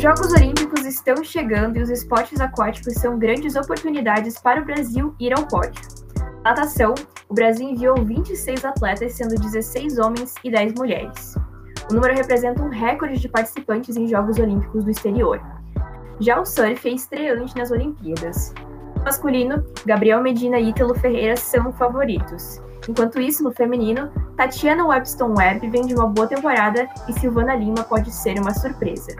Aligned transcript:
Os 0.00 0.04
Jogos 0.04 0.32
Olímpicos 0.32 0.86
estão 0.86 1.22
chegando 1.22 1.76
e 1.76 1.82
os 1.82 1.90
esportes 1.90 2.40
aquáticos 2.40 2.94
são 2.94 3.18
grandes 3.18 3.54
oportunidades 3.54 4.40
para 4.40 4.62
o 4.62 4.64
Brasil 4.64 5.14
ir 5.20 5.38
ao 5.38 5.46
pódio. 5.46 5.82
Natação, 6.42 6.94
o 7.28 7.34
Brasil 7.34 7.68
enviou 7.68 8.02
26 8.02 8.64
atletas, 8.64 9.12
sendo 9.12 9.34
16 9.34 9.98
homens 9.98 10.34
e 10.42 10.50
10 10.50 10.72
mulheres. 10.72 11.34
O 11.90 11.92
número 11.92 12.14
representa 12.14 12.62
um 12.62 12.70
recorde 12.70 13.18
de 13.18 13.28
participantes 13.28 13.94
em 13.94 14.08
Jogos 14.08 14.38
Olímpicos 14.38 14.84
do 14.84 14.90
exterior. 14.90 15.38
Já 16.18 16.40
o 16.40 16.46
surf 16.46 16.88
é 16.88 16.92
estreante 16.92 17.54
nas 17.54 17.70
Olimpíadas. 17.70 18.54
No 18.96 19.04
masculino, 19.04 19.62
Gabriel 19.84 20.22
Medina 20.22 20.58
e 20.58 20.70
Ítalo 20.70 20.94
Ferreira 20.94 21.36
são 21.36 21.74
favoritos. 21.74 22.58
Enquanto 22.88 23.20
isso, 23.20 23.44
no 23.44 23.52
feminino, 23.52 24.10
Tatiana 24.34 24.86
Webston 24.86 25.34
Webb 25.36 25.68
vem 25.68 25.82
de 25.82 25.94
uma 25.94 26.06
boa 26.06 26.26
temporada 26.26 26.88
e 27.06 27.12
Silvana 27.20 27.54
Lima 27.54 27.84
pode 27.84 28.10
ser 28.10 28.40
uma 28.40 28.54
surpresa. 28.54 29.14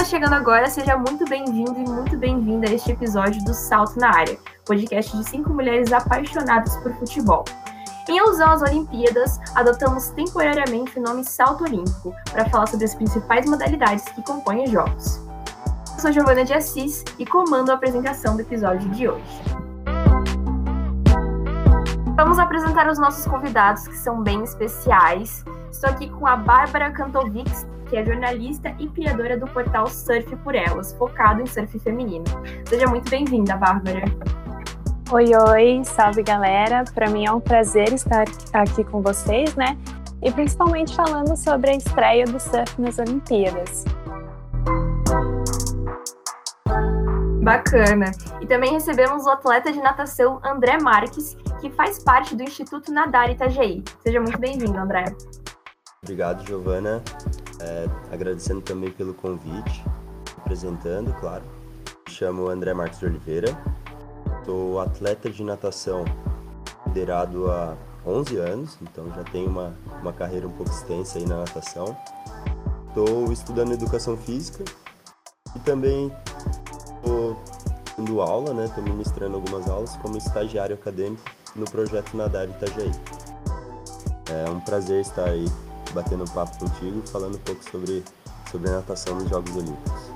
Está 0.00 0.12
chegando 0.12 0.32
agora, 0.32 0.66
seja 0.70 0.96
muito 0.96 1.26
bem-vindo 1.26 1.78
e 1.78 1.86
muito 1.86 2.16
bem-vinda 2.16 2.66
a 2.66 2.72
este 2.72 2.90
episódio 2.90 3.44
do 3.44 3.52
Salto 3.52 4.00
na 4.00 4.08
Área, 4.08 4.38
podcast 4.64 5.14
de 5.14 5.28
cinco 5.28 5.52
mulheres 5.52 5.92
apaixonadas 5.92 6.74
por 6.78 6.94
futebol. 6.94 7.44
Em 8.08 8.18
alusão 8.18 8.50
às 8.50 8.62
Olimpíadas, 8.62 9.38
adotamos 9.54 10.08
temporariamente 10.08 10.98
o 10.98 11.02
nome 11.02 11.22
Salto 11.22 11.64
Olímpico 11.64 12.14
para 12.32 12.48
falar 12.48 12.66
sobre 12.66 12.86
as 12.86 12.94
principais 12.94 13.44
modalidades 13.44 14.04
que 14.04 14.22
compõem 14.22 14.64
os 14.64 14.70
Jogos. 14.70 15.20
Eu 15.92 16.00
sou 16.00 16.12
Giovana 16.12 16.46
de 16.46 16.54
Assis 16.54 17.04
e 17.18 17.26
comando 17.26 17.68
a 17.68 17.74
apresentação 17.74 18.36
do 18.36 18.40
episódio 18.40 18.88
de 18.88 19.06
hoje. 19.06 19.42
Vamos 22.16 22.38
apresentar 22.38 22.88
os 22.88 22.98
nossos 22.98 23.26
convidados, 23.26 23.86
que 23.86 23.98
são 23.98 24.22
bem 24.22 24.42
especiais. 24.44 25.44
Estou 25.70 25.90
aqui 25.90 26.08
com 26.08 26.26
a 26.26 26.36
Bárbara 26.36 26.90
Kantovics, 26.90 27.66
que 27.90 27.96
é 27.96 28.04
jornalista 28.04 28.72
e 28.78 28.86
criadora 28.88 29.36
do 29.36 29.46
portal 29.48 29.88
Surf 29.88 30.36
por 30.36 30.54
Elas, 30.54 30.92
focado 30.92 31.42
em 31.42 31.46
surf 31.46 31.76
feminino. 31.80 32.24
Seja 32.64 32.86
muito 32.86 33.10
bem-vinda, 33.10 33.56
Bárbara. 33.56 34.04
Oi, 35.10 35.30
oi, 35.34 35.82
salve 35.84 36.22
galera. 36.22 36.84
Para 36.94 37.10
mim 37.10 37.26
é 37.26 37.32
um 37.32 37.40
prazer 37.40 37.92
estar 37.92 38.24
aqui 38.52 38.84
com 38.84 39.02
vocês, 39.02 39.56
né? 39.56 39.76
E 40.22 40.30
principalmente 40.30 40.94
falando 40.94 41.36
sobre 41.36 41.70
a 41.70 41.74
estreia 41.74 42.24
do 42.26 42.38
surf 42.38 42.80
nas 42.80 42.96
Olimpíadas. 43.00 43.84
Bacana. 47.42 48.12
E 48.40 48.46
também 48.46 48.70
recebemos 48.70 49.26
o 49.26 49.30
atleta 49.30 49.72
de 49.72 49.80
natação 49.80 50.38
André 50.44 50.78
Marques, 50.80 51.36
que 51.60 51.68
faz 51.70 52.04
parte 52.04 52.36
do 52.36 52.44
Instituto 52.44 52.92
Nadar 52.92 53.30
Itajaí. 53.30 53.82
Seja 53.98 54.20
muito 54.20 54.38
bem-vindo, 54.38 54.78
André. 54.78 55.04
Obrigado, 56.04 56.46
Giovana. 56.46 57.02
É, 57.60 57.86
agradecendo 58.10 58.60
também 58.60 58.90
pelo 58.90 59.14
convite. 59.14 59.84
Apresentando, 60.38 61.12
claro. 61.20 61.44
Me 62.06 62.12
chamo 62.12 62.48
André 62.48 62.72
Marques 62.74 62.98
de 62.98 63.06
Oliveira. 63.06 63.48
Sou 64.44 64.80
atleta 64.80 65.30
de 65.30 65.44
natação 65.44 66.04
liderado 66.86 67.50
há 67.50 67.76
11 68.06 68.36
anos, 68.38 68.78
então 68.80 69.08
já 69.14 69.22
tenho 69.24 69.48
uma, 69.48 69.74
uma 70.00 70.12
carreira 70.12 70.46
um 70.46 70.50
pouco 70.50 70.72
extensa 70.72 71.18
aí 71.18 71.26
na 71.26 71.38
natação. 71.38 71.96
Estou 72.88 73.32
estudando 73.32 73.72
educação 73.72 74.16
física 74.16 74.64
e 75.54 75.58
também 75.60 76.12
estou 76.96 77.36
dando 77.96 78.20
aula, 78.20 78.54
né? 78.54 78.64
Estou 78.64 78.82
ministrando 78.82 79.36
algumas 79.36 79.68
aulas 79.68 79.96
como 79.96 80.16
estagiário 80.16 80.74
acadêmico 80.74 81.22
no 81.54 81.70
projeto 81.70 82.16
Nadar 82.16 82.48
Itajaí. 82.48 82.90
É 84.30 84.50
um 84.50 84.60
prazer 84.60 85.00
estar 85.00 85.24
aí 85.24 85.46
batendo 85.92 86.24
um 86.24 86.28
papo 86.28 86.58
contigo, 86.58 87.02
falando 87.08 87.36
um 87.36 87.40
pouco 87.40 87.62
sobre, 87.70 88.04
sobre 88.50 88.68
a 88.70 88.74
natação 88.74 89.14
nos 89.16 89.28
Jogos 89.28 89.54
Olímpicos. 89.56 90.10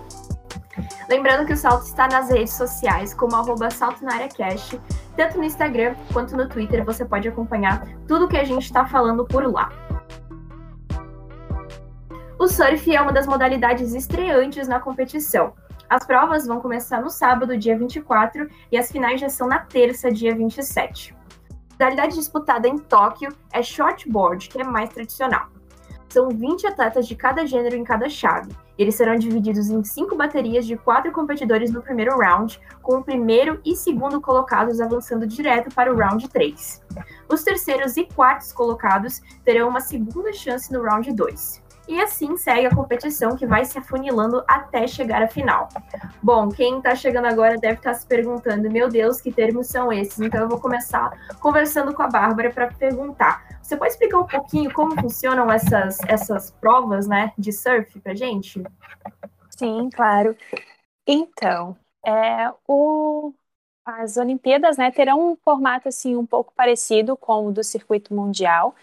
Lembrando 1.08 1.46
que 1.46 1.52
o 1.52 1.56
Salto 1.56 1.84
está 1.84 2.08
nas 2.08 2.30
redes 2.30 2.54
sociais, 2.54 3.14
como 3.14 3.36
arroba 3.36 3.70
Salto 3.70 4.04
na 4.04 4.14
área 4.14 4.28
Cash, 4.28 4.76
tanto 5.16 5.38
no 5.38 5.44
Instagram 5.44 5.94
quanto 6.12 6.36
no 6.36 6.48
Twitter, 6.48 6.84
você 6.84 7.04
pode 7.04 7.28
acompanhar 7.28 7.86
tudo 8.08 8.28
que 8.28 8.36
a 8.36 8.44
gente 8.44 8.64
está 8.64 8.84
falando 8.86 9.24
por 9.24 9.44
lá. 9.50 9.70
O 12.38 12.48
surf 12.48 12.94
é 12.94 13.00
uma 13.00 13.12
das 13.12 13.26
modalidades 13.26 13.94
estreantes 13.94 14.66
na 14.66 14.80
competição. 14.80 15.52
As 15.88 16.04
provas 16.04 16.46
vão 16.46 16.60
começar 16.60 17.00
no 17.00 17.08
sábado, 17.08 17.56
dia 17.56 17.78
24, 17.78 18.48
e 18.72 18.76
as 18.76 18.90
finais 18.90 19.20
já 19.20 19.28
são 19.28 19.46
na 19.46 19.60
terça, 19.60 20.10
dia 20.10 20.34
27. 20.34 21.14
A 21.14 21.72
modalidade 21.72 22.14
disputada 22.14 22.66
em 22.66 22.78
Tóquio 22.78 23.32
é 23.52 23.62
shortboard, 23.62 24.48
que 24.48 24.60
é 24.60 24.64
mais 24.64 24.90
tradicional. 24.90 25.53
São 26.08 26.28
20 26.28 26.66
atletas 26.66 27.06
de 27.06 27.16
cada 27.16 27.46
gênero 27.46 27.76
em 27.76 27.84
cada 27.84 28.08
chave. 28.08 28.50
Eles 28.76 28.94
serão 28.94 29.16
divididos 29.16 29.68
em 29.68 29.82
cinco 29.84 30.16
baterias 30.16 30.66
de 30.66 30.76
quatro 30.76 31.12
competidores 31.12 31.70
no 31.70 31.82
primeiro 31.82 32.18
round, 32.18 32.60
com 32.82 32.98
o 32.98 33.04
primeiro 33.04 33.60
e 33.64 33.76
segundo 33.76 34.20
colocados 34.20 34.80
avançando 34.80 35.26
direto 35.26 35.74
para 35.74 35.92
o 35.92 35.96
round 35.96 36.28
3. 36.28 36.82
Os 37.28 37.42
terceiros 37.42 37.96
e 37.96 38.04
quartos 38.04 38.52
colocados 38.52 39.20
terão 39.44 39.68
uma 39.68 39.80
segunda 39.80 40.32
chance 40.32 40.72
no 40.72 40.82
round 40.82 41.12
2. 41.12 41.63
E 41.86 42.00
assim 42.00 42.36
segue 42.36 42.66
a 42.66 42.74
competição 42.74 43.36
que 43.36 43.46
vai 43.46 43.64
se 43.64 43.78
afunilando 43.78 44.42
até 44.48 44.86
chegar 44.86 45.22
à 45.22 45.28
final. 45.28 45.68
Bom, 46.22 46.48
quem 46.48 46.78
está 46.78 46.94
chegando 46.94 47.26
agora 47.26 47.58
deve 47.58 47.74
estar 47.74 47.92
tá 47.92 47.98
se 47.98 48.06
perguntando: 48.06 48.70
meu 48.70 48.88
Deus, 48.88 49.20
que 49.20 49.30
termos 49.30 49.66
são 49.66 49.92
esses? 49.92 50.18
Então 50.18 50.40
eu 50.40 50.48
vou 50.48 50.60
começar 50.60 51.10
conversando 51.40 51.92
com 51.92 52.02
a 52.02 52.08
Bárbara 52.08 52.50
para 52.50 52.68
perguntar. 52.72 53.44
Você 53.62 53.76
pode 53.76 53.92
explicar 53.92 54.18
um 54.18 54.26
pouquinho 54.26 54.72
como 54.72 54.98
funcionam 55.00 55.50
essas, 55.50 55.98
essas 56.08 56.50
provas 56.50 57.06
né, 57.06 57.32
de 57.38 57.52
surf 57.52 57.98
para 58.00 58.14
gente? 58.14 58.62
Sim, 59.50 59.88
claro. 59.90 60.36
Então, 61.06 61.76
é, 62.04 62.52
o, 62.66 63.32
as 63.84 64.16
Olimpíadas 64.16 64.76
né, 64.76 64.90
terão 64.90 65.32
um 65.32 65.36
formato 65.36 65.88
assim 65.88 66.16
um 66.16 66.26
pouco 66.26 66.52
parecido 66.54 67.16
com 67.16 67.46
o 67.46 67.52
do 67.52 67.62
circuito 67.62 68.14
mundial. 68.14 68.74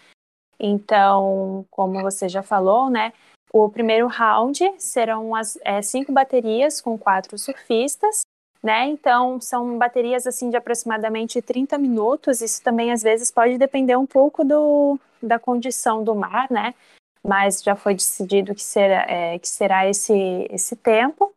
Então, 0.58 1.66
como 1.70 2.00
você 2.02 2.28
já 2.28 2.42
falou, 2.42 2.88
né? 2.88 3.12
O 3.52 3.68
primeiro 3.68 4.06
round 4.06 4.72
serão 4.78 5.34
as 5.34 5.58
é, 5.62 5.82
cinco 5.82 6.12
baterias 6.12 6.80
com 6.80 6.96
quatro 6.96 7.36
surfistas, 7.36 8.22
né? 8.62 8.86
Então, 8.86 9.40
são 9.40 9.76
baterias 9.76 10.26
assim 10.26 10.48
de 10.48 10.56
aproximadamente 10.56 11.42
30 11.42 11.76
minutos. 11.76 12.40
Isso 12.40 12.62
também 12.62 12.92
às 12.92 13.02
vezes 13.02 13.30
pode 13.30 13.58
depender 13.58 13.96
um 13.96 14.06
pouco 14.06 14.44
do, 14.44 14.98
da 15.22 15.38
condição 15.38 16.02
do 16.02 16.14
mar, 16.14 16.50
né? 16.50 16.74
Mas 17.22 17.62
já 17.62 17.76
foi 17.76 17.94
decidido 17.94 18.54
que 18.54 18.62
será, 18.62 19.06
é, 19.08 19.38
que 19.38 19.48
será 19.48 19.86
esse, 19.86 20.48
esse 20.50 20.76
tempo. 20.76 21.32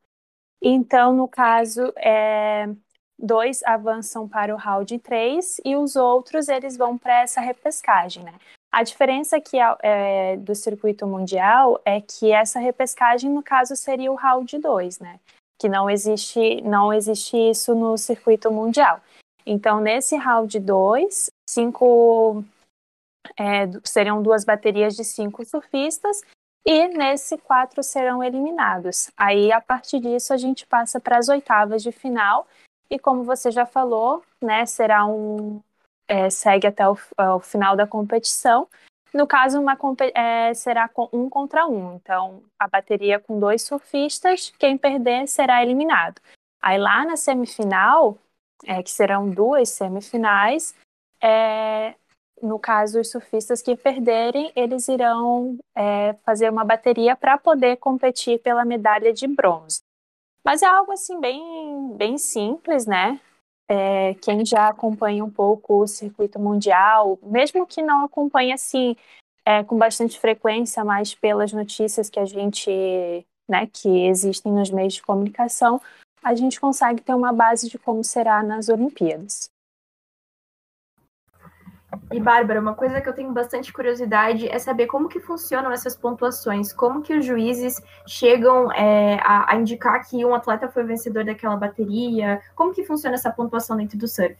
Então, 0.61 1.13
no 1.13 1.27
caso, 1.27 1.93
é, 1.97 2.67
dois 3.19 3.61
avançam 3.63 4.27
para 4.27 4.53
o 4.53 4.57
round 4.57 4.97
3 4.99 5.61
e 5.63 5.75
os 5.75 5.95
outros 5.95 6.47
eles 6.47 6.77
vão 6.77 6.97
para 6.97 7.21
essa 7.21 7.41
repescagem, 7.41 8.23
né? 8.23 8.33
A 8.75 8.83
diferença 8.83 9.39
que 9.39 9.55
é, 9.81 10.35
do 10.35 10.53
circuito 10.53 11.07
mundial 11.07 11.79
é 11.85 12.01
que 12.01 12.33
essa 12.33 12.59
repescagem, 12.59 13.31
no 13.31 13.41
caso, 13.41 13.73
seria 13.73 14.11
o 14.11 14.15
round 14.15 14.57
2, 14.57 14.99
né? 14.99 15.17
Que 15.57 15.69
não 15.69 15.89
existe, 15.89 16.61
não 16.61 16.91
existe 16.91 17.37
isso 17.37 17.73
no 17.73 17.97
circuito 17.97 18.51
mundial. 18.51 18.99
Então, 19.45 19.79
nesse 19.79 20.17
round 20.17 20.59
2, 20.59 21.27
cinco 21.49 22.43
é, 23.37 23.65
duas 24.21 24.43
baterias 24.43 24.93
de 24.93 25.05
cinco 25.05 25.45
surfistas 25.45 26.21
e 26.65 26.89
nesse 26.89 27.37
quatro 27.37 27.81
serão 27.81 28.21
eliminados. 28.21 29.09
Aí, 29.15 29.53
a 29.53 29.61
partir 29.61 30.01
disso, 30.01 30.33
a 30.33 30.37
gente 30.37 30.67
passa 30.67 30.99
para 30.99 31.17
as 31.17 31.29
oitavas 31.29 31.81
de 31.81 31.93
final 31.93 32.45
e, 32.89 32.99
como 32.99 33.23
você 33.23 33.51
já 33.51 33.65
falou, 33.65 34.21
né, 34.43 34.65
será 34.65 35.05
um 35.05 35.61
é, 36.07 36.29
segue 36.29 36.67
até 36.67 36.87
o, 36.87 36.97
o, 37.17 37.39
final 37.39 37.75
da 37.75 37.87
competição. 37.87 38.67
No 39.13 39.25
caso, 39.25 39.59
uma, 39.59 39.77
é, 40.13 40.53
será 40.53 40.89
um 41.13 41.29
contra 41.29 41.65
um. 41.65 41.95
Então, 41.95 42.43
a 42.59 42.67
bateria 42.67 43.19
com 43.19 43.39
dois 43.39 43.61
surfistas, 43.61 44.51
quem 44.59 44.77
perder 44.77 45.27
será 45.27 45.63
eliminado. 45.63 46.21
Aí 46.61 46.77
lá 46.77 47.05
na 47.05 47.15
semifinal, 47.15 48.17
é, 48.65 48.81
que 48.83 48.91
serão 48.91 49.29
duas 49.29 49.69
semifinais, 49.69 50.75
é, 51.21 51.95
no 52.41 52.59
caso, 52.59 52.99
os 52.99 53.09
surfistas 53.09 53.61
que 53.61 53.75
perderem, 53.75 54.51
eles 54.55 54.87
irão 54.87 55.57
é, 55.73 56.13
fazer 56.25 56.49
uma 56.49 56.65
bateria 56.65 57.15
para 57.15 57.37
poder 57.37 57.77
competir 57.77 58.39
pela 58.41 58.65
medalha 58.65 59.13
de 59.13 59.25
bronze. 59.27 59.81
Mas 60.43 60.61
é 60.61 60.67
algo 60.67 60.91
assim 60.91 61.19
bem, 61.19 61.93
bem 61.95 62.17
simples, 62.17 62.85
né? 62.85 63.19
É, 63.67 64.13
quem 64.15 64.45
já 64.45 64.67
acompanha 64.67 65.23
um 65.23 65.29
pouco 65.29 65.81
o 65.81 65.87
circuito 65.87 66.39
mundial, 66.39 67.17
mesmo 67.23 67.65
que 67.65 67.81
não 67.81 68.05
acompanhe 68.05 68.53
assim 68.53 68.95
é, 69.45 69.63
com 69.63 69.77
bastante 69.77 70.19
frequência, 70.19 70.83
mas 70.83 71.13
pelas 71.15 71.51
notícias 71.51 72.09
que 72.09 72.19
a 72.19 72.25
gente, 72.25 72.69
né, 73.47 73.67
que 73.71 74.07
existem 74.07 74.51
nos 74.51 74.69
meios 74.69 74.95
de 74.95 75.01
comunicação, 75.01 75.81
a 76.23 76.33
gente 76.33 76.59
consegue 76.59 77.01
ter 77.01 77.13
uma 77.13 77.31
base 77.31 77.69
de 77.69 77.77
como 77.77 78.03
será 78.03 78.41
nas 78.41 78.69
Olimpíadas. 78.69 79.49
E 82.15 82.19
Bárbara, 82.21 82.61
uma 82.61 82.73
coisa 82.73 83.01
que 83.01 83.09
eu 83.09 83.13
tenho 83.13 83.33
bastante 83.33 83.73
curiosidade 83.73 84.47
é 84.47 84.57
saber 84.57 84.87
como 84.87 85.09
que 85.09 85.19
funcionam 85.19 85.69
essas 85.69 85.97
pontuações, 85.97 86.71
como 86.71 87.01
que 87.01 87.13
os 87.13 87.25
juízes 87.25 87.83
chegam 88.07 88.71
é, 88.71 89.19
a, 89.21 89.51
a, 89.51 89.57
indicar 89.57 90.07
que 90.07 90.23
um 90.23 90.33
atleta 90.33 90.69
foi 90.69 90.85
vencedor 90.85 91.25
daquela 91.25 91.57
bateria, 91.57 92.41
como 92.55 92.73
que 92.73 92.85
funciona 92.85 93.15
essa 93.15 93.29
pontuação 93.29 93.75
dentro 93.75 93.97
do 93.97 94.07
surf? 94.07 94.37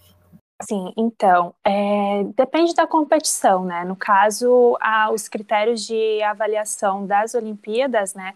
Sim, 0.64 0.94
então, 0.96 1.54
é, 1.66 2.24
depende 2.38 2.74
da 2.74 2.88
competição, 2.88 3.66
né? 3.66 3.84
No 3.84 3.98
caso, 3.98 4.78
os 5.12 5.28
critérios 5.28 5.86
de 5.86 6.24
avaliação 6.24 7.06
das 7.06 7.36
Olimpíadas, 7.36 8.14
né? 8.14 8.36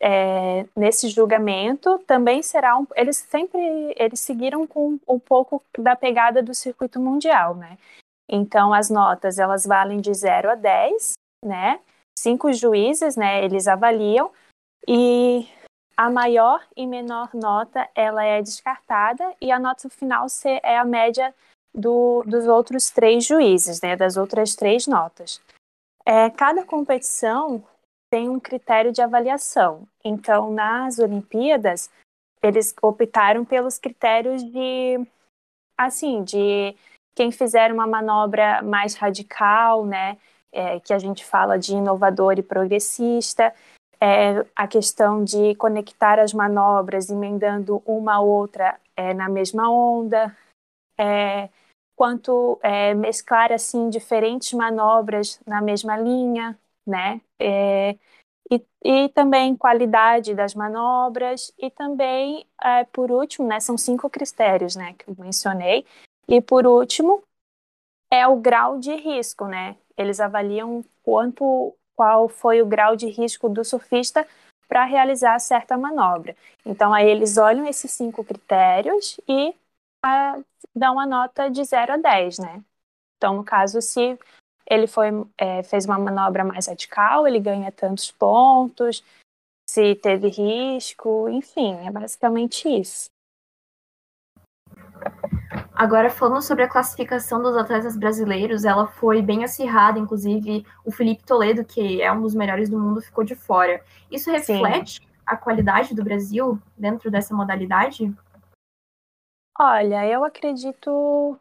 É, 0.00 0.64
nesse 0.74 1.08
julgamento 1.08 1.98
também 2.06 2.42
será 2.42 2.78
um, 2.78 2.86
eles 2.94 3.16
sempre 3.16 3.60
eles 3.96 4.20
seguiram 4.20 4.66
com 4.68 5.00
um 5.06 5.18
pouco 5.18 5.60
da 5.76 5.96
pegada 5.96 6.40
do 6.40 6.54
circuito 6.54 7.00
mundial, 7.00 7.56
né? 7.56 7.76
Então, 8.28 8.72
as 8.72 8.88
notas, 8.88 9.38
elas 9.38 9.66
valem 9.66 10.00
de 10.00 10.12
0 10.12 10.50
a 10.50 10.54
10, 10.54 11.12
né? 11.44 11.80
Cinco 12.18 12.52
juízes, 12.52 13.16
né, 13.16 13.44
eles 13.44 13.66
avaliam 13.66 14.30
e 14.86 15.48
a 15.96 16.10
maior 16.10 16.64
e 16.76 16.86
menor 16.86 17.30
nota, 17.34 17.88
ela 17.94 18.24
é 18.24 18.40
descartada 18.40 19.34
e 19.40 19.50
a 19.50 19.58
nota 19.58 19.88
final 19.88 20.26
é 20.62 20.78
a 20.78 20.84
média 20.84 21.34
do, 21.74 22.22
dos 22.26 22.46
outros 22.46 22.90
três 22.90 23.24
juízes, 23.24 23.80
né, 23.80 23.96
das 23.96 24.16
outras 24.16 24.54
três 24.54 24.86
notas. 24.86 25.40
É, 26.04 26.30
cada 26.30 26.64
competição 26.64 27.64
tem 28.10 28.28
um 28.28 28.38
critério 28.38 28.92
de 28.92 29.00
avaliação. 29.00 29.86
Então, 30.04 30.52
nas 30.52 30.98
Olimpíadas, 30.98 31.90
eles 32.42 32.74
optaram 32.82 33.44
pelos 33.44 33.78
critérios 33.78 34.42
de, 34.42 35.00
assim, 35.78 36.22
de 36.22 36.76
quem 37.14 37.30
fizer 37.30 37.72
uma 37.72 37.86
manobra 37.86 38.62
mais 38.62 38.94
radical, 38.94 39.84
né, 39.86 40.16
é, 40.50 40.80
que 40.80 40.92
a 40.92 40.98
gente 40.98 41.24
fala 41.24 41.58
de 41.58 41.72
inovador 41.72 42.38
e 42.38 42.42
progressista, 42.42 43.52
é, 44.00 44.44
a 44.56 44.66
questão 44.66 45.22
de 45.24 45.54
conectar 45.54 46.18
as 46.18 46.32
manobras, 46.32 47.08
emendando 47.08 47.80
uma 47.86 48.14
a 48.14 48.20
outra 48.20 48.76
é, 48.96 49.14
na 49.14 49.28
mesma 49.28 49.70
onda, 49.70 50.36
é, 50.98 51.48
quanto 51.94 52.58
é, 52.62 52.94
mesclar 52.94 53.52
assim 53.52 53.88
diferentes 53.88 54.52
manobras 54.54 55.40
na 55.46 55.62
mesma 55.62 55.96
linha, 55.96 56.58
né? 56.86 57.20
É, 57.40 57.96
e, 58.50 58.60
e, 58.84 59.08
também 59.10 59.56
qualidade 59.56 60.34
das 60.34 60.54
manobras 60.54 61.52
e 61.56 61.70
também, 61.70 62.44
por 62.92 63.10
último, 63.10 63.46
né, 63.48 63.60
são 63.60 63.78
cinco 63.78 64.10
critérios, 64.10 64.76
né, 64.76 64.94
que 64.94 65.08
eu 65.08 65.16
mencionei, 65.18 65.86
e 66.32 66.40
por 66.40 66.66
último, 66.66 67.22
é 68.10 68.26
o 68.26 68.36
grau 68.36 68.78
de 68.78 68.94
risco, 68.94 69.46
né? 69.46 69.76
Eles 69.98 70.18
avaliam 70.18 70.82
quanto, 71.02 71.76
qual 71.94 72.26
foi 72.26 72.62
o 72.62 72.66
grau 72.66 72.96
de 72.96 73.06
risco 73.06 73.50
do 73.50 73.62
surfista 73.62 74.26
para 74.66 74.86
realizar 74.86 75.38
certa 75.38 75.76
manobra. 75.76 76.34
Então, 76.64 76.94
aí 76.94 77.06
eles 77.06 77.36
olham 77.36 77.66
esses 77.66 77.90
cinco 77.90 78.24
critérios 78.24 79.20
e 79.28 79.54
a, 80.02 80.38
dão 80.74 80.98
a 80.98 81.04
nota 81.04 81.50
de 81.50 81.62
0 81.62 81.92
a 81.92 81.96
10, 81.98 82.38
né? 82.38 82.64
Então, 83.18 83.36
no 83.36 83.44
caso, 83.44 83.82
se 83.82 84.18
ele 84.66 84.86
foi, 84.86 85.08
é, 85.36 85.62
fez 85.62 85.84
uma 85.84 85.98
manobra 85.98 86.46
mais 86.46 86.66
radical, 86.66 87.28
ele 87.28 87.40
ganha 87.40 87.70
tantos 87.70 88.10
pontos, 88.10 89.04
se 89.68 89.94
teve 89.96 90.28
risco, 90.28 91.28
enfim, 91.28 91.74
é 91.86 91.90
basicamente 91.90 92.66
isso. 92.70 93.10
Agora, 95.82 96.08
falando 96.08 96.40
sobre 96.40 96.62
a 96.62 96.68
classificação 96.68 97.42
dos 97.42 97.56
atletas 97.56 97.96
brasileiros, 97.96 98.64
ela 98.64 98.86
foi 98.86 99.20
bem 99.20 99.42
acirrada, 99.42 99.98
inclusive 99.98 100.64
o 100.84 100.92
Felipe 100.92 101.24
Toledo, 101.24 101.64
que 101.64 102.00
é 102.00 102.12
um 102.12 102.22
dos 102.22 102.36
melhores 102.36 102.68
do 102.68 102.78
mundo, 102.78 103.02
ficou 103.02 103.24
de 103.24 103.34
fora. 103.34 103.84
Isso 104.08 104.30
reflete 104.30 105.00
Sim. 105.00 105.08
a 105.26 105.36
qualidade 105.36 105.92
do 105.92 106.04
Brasil 106.04 106.56
dentro 106.78 107.10
dessa 107.10 107.34
modalidade? 107.34 108.14
Olha, 109.58 110.06
eu 110.06 110.22
acredito 110.22 111.36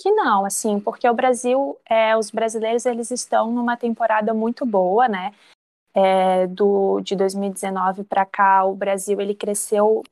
que 0.00 0.10
não, 0.10 0.46
assim, 0.46 0.80
porque 0.80 1.06
o 1.06 1.12
Brasil, 1.12 1.78
é, 1.84 2.16
os 2.16 2.30
brasileiros, 2.30 2.86
eles 2.86 3.10
estão 3.10 3.52
numa 3.52 3.76
temporada 3.76 4.32
muito 4.32 4.64
boa, 4.64 5.06
né? 5.06 5.34
É, 5.92 6.46
do, 6.46 7.02
de 7.02 7.14
2019 7.14 8.04
para 8.04 8.24
cá, 8.24 8.64
o 8.64 8.74
Brasil 8.74 9.20
ele 9.20 9.34
cresceu 9.34 10.02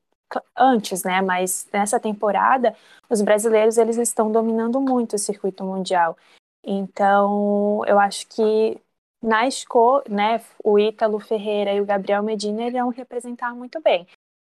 antes, 0.56 1.02
né? 1.02 1.20
Mas 1.22 1.68
nessa 1.72 1.98
temporada, 1.98 2.74
os 3.08 3.20
brasileiros 3.22 3.78
eles 3.78 3.96
estão 3.96 4.30
dominando 4.30 4.80
muito 4.80 5.16
o 5.16 5.18
circuito 5.18 5.64
mundial. 5.64 6.16
Então, 6.64 7.82
eu 7.86 7.98
acho 7.98 8.26
que 8.28 8.80
na 9.22 9.46
escola, 9.46 10.02
né, 10.08 10.40
o 10.64 10.78
Ítalo 10.78 11.18
Ferreira 11.18 11.72
e 11.72 11.80
o 11.80 11.86
Gabriel 11.86 12.22
Medina 12.22 12.66
irão 12.66 12.88
representar 12.88 13.54
muito 13.54 13.80
bem. 13.80 14.06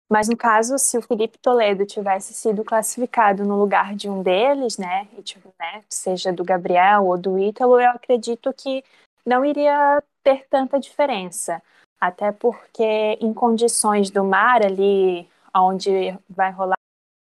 Mas 0.09 0.27
no 0.27 0.35
caso, 0.35 0.77
se 0.77 0.97
o 0.97 1.01
Felipe 1.01 1.37
Toledo 1.37 1.85
tivesse 1.85 2.33
sido 2.33 2.65
classificado 2.65 3.45
no 3.45 3.57
lugar 3.57 3.95
de 3.95 4.09
um 4.09 4.21
deles, 4.21 4.77
né, 4.77 5.07
e, 5.17 5.21
tipo, 5.21 5.53
né, 5.57 5.83
seja 5.89 6.33
do 6.33 6.43
Gabriel 6.43 7.05
ou 7.05 7.17
do 7.17 7.39
Ítalo, 7.39 7.79
eu 7.79 7.89
acredito 7.91 8.53
que 8.53 8.83
não 9.25 9.45
iria 9.45 10.03
ter 10.21 10.45
tanta 10.49 10.79
diferença. 10.79 11.61
Até 11.99 12.31
porque 12.31 13.17
em 13.21 13.33
condições 13.33 14.09
do 14.09 14.23
mar 14.23 14.65
ali, 14.65 15.29
onde 15.55 16.17
vai 16.29 16.51
rolar 16.51 16.75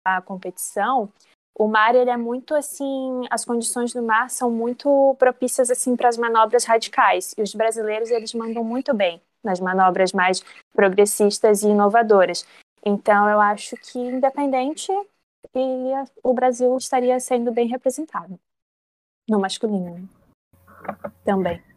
a 0.05 0.21
competição, 0.21 1.11
o 1.57 1.69
mar 1.69 1.95
ele 1.95 2.11
é 2.11 2.17
muito 2.17 2.55
assim, 2.55 3.27
as 3.31 3.45
condições 3.45 3.93
do 3.93 4.03
mar 4.03 4.29
são 4.29 4.51
muito 4.51 5.15
propícias 5.19 5.71
assim 5.71 5.97
para 5.97 6.09
as 6.09 6.19
manobras 6.19 6.65
radicais 6.65 7.35
e 7.39 7.43
os 7.43 7.55
brasileiros 7.55 8.11
eles 8.11 8.35
mandam 8.35 8.65
muito 8.65 8.93
bem 8.93 9.23
nas 9.43 9.61
manobras 9.61 10.13
mais 10.13 10.43
progressistas 10.73 11.63
e 11.63 11.69
inovadoras. 11.69 12.45
Então 12.85 13.29
eu 13.29 13.41
acho 13.41 13.77
que 13.77 13.99
independente 13.99 14.91
e 15.55 15.93
o 16.23 16.35
Brasil 16.35 16.77
estaria 16.77 17.19
sendo 17.21 17.53
bem 17.53 17.69
representado 17.69 18.39
no 19.29 19.39
masculino 19.39 19.95
né? 19.95 20.09
também. 21.25 21.74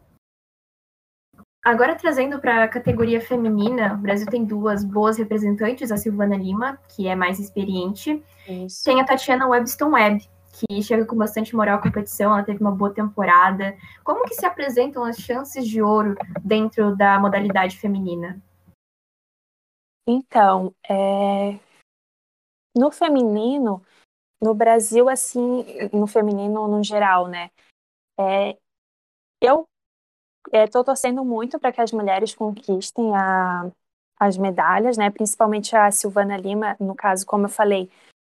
Agora, 1.68 1.94
trazendo 1.94 2.40
para 2.40 2.64
a 2.64 2.68
categoria 2.68 3.20
feminina, 3.20 3.92
o 3.92 3.98
Brasil 3.98 4.26
tem 4.26 4.42
duas 4.42 4.82
boas 4.82 5.18
representantes, 5.18 5.92
a 5.92 5.98
Silvana 5.98 6.34
Lima, 6.34 6.80
que 6.88 7.06
é 7.06 7.14
mais 7.14 7.38
experiente, 7.38 8.24
Isso. 8.48 8.82
tem 8.82 8.98
a 9.02 9.04
Tatiana 9.04 9.46
Webston 9.46 9.90
Webb, 9.90 10.26
que 10.50 10.82
chega 10.82 11.04
com 11.04 11.14
bastante 11.14 11.54
moral 11.54 11.76
à 11.76 11.82
competição, 11.82 12.32
ela 12.32 12.42
teve 12.42 12.58
uma 12.62 12.74
boa 12.74 12.90
temporada. 12.94 13.76
Como 14.02 14.24
que 14.24 14.34
se 14.34 14.46
apresentam 14.46 15.04
as 15.04 15.18
chances 15.18 15.68
de 15.68 15.82
ouro 15.82 16.14
dentro 16.42 16.96
da 16.96 17.20
modalidade 17.20 17.76
feminina? 17.76 18.42
Então, 20.08 20.74
é... 20.88 21.58
no 22.74 22.90
feminino, 22.90 23.82
no 24.42 24.54
Brasil, 24.54 25.06
assim, 25.06 25.66
no 25.92 26.06
feminino 26.06 26.66
no 26.66 26.82
geral, 26.82 27.28
né? 27.28 27.50
É... 28.18 28.56
Eu 29.42 29.68
estou 30.52 30.84
torcendo 30.84 31.24
muito 31.24 31.58
para 31.58 31.72
que 31.72 31.80
as 31.80 31.92
mulheres 31.92 32.34
conquistem 32.34 33.14
a, 33.14 33.70
as 34.18 34.36
medalhas, 34.36 34.96
né? 34.96 35.10
Principalmente 35.10 35.76
a 35.76 35.90
Silvana 35.90 36.36
Lima, 36.36 36.76
no 36.80 36.94
caso, 36.94 37.26
como 37.26 37.46
eu 37.46 37.50
falei, 37.50 37.90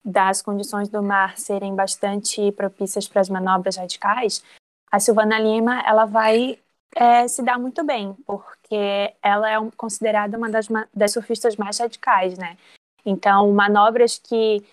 das 0.04 0.42
condições 0.42 0.88
do 0.88 1.02
mar 1.02 1.38
serem 1.38 1.74
bastante 1.74 2.52
propícias 2.52 3.06
para 3.06 3.20
as 3.20 3.28
manobras 3.28 3.76
radicais, 3.76 4.42
a 4.90 4.98
Silvana 4.98 5.38
Lima 5.38 5.80
ela 5.86 6.06
vai 6.06 6.58
é, 6.96 7.28
se 7.28 7.42
dar 7.42 7.58
muito 7.58 7.84
bem, 7.84 8.14
porque 8.26 9.14
ela 9.22 9.50
é 9.50 9.56
considerada 9.76 10.36
uma 10.36 10.50
das, 10.50 10.68
das 10.92 11.12
surfistas 11.12 11.56
mais 11.56 11.78
radicais, 11.78 12.36
né? 12.38 12.56
Então, 13.04 13.50
manobras 13.52 14.18
que 14.18 14.64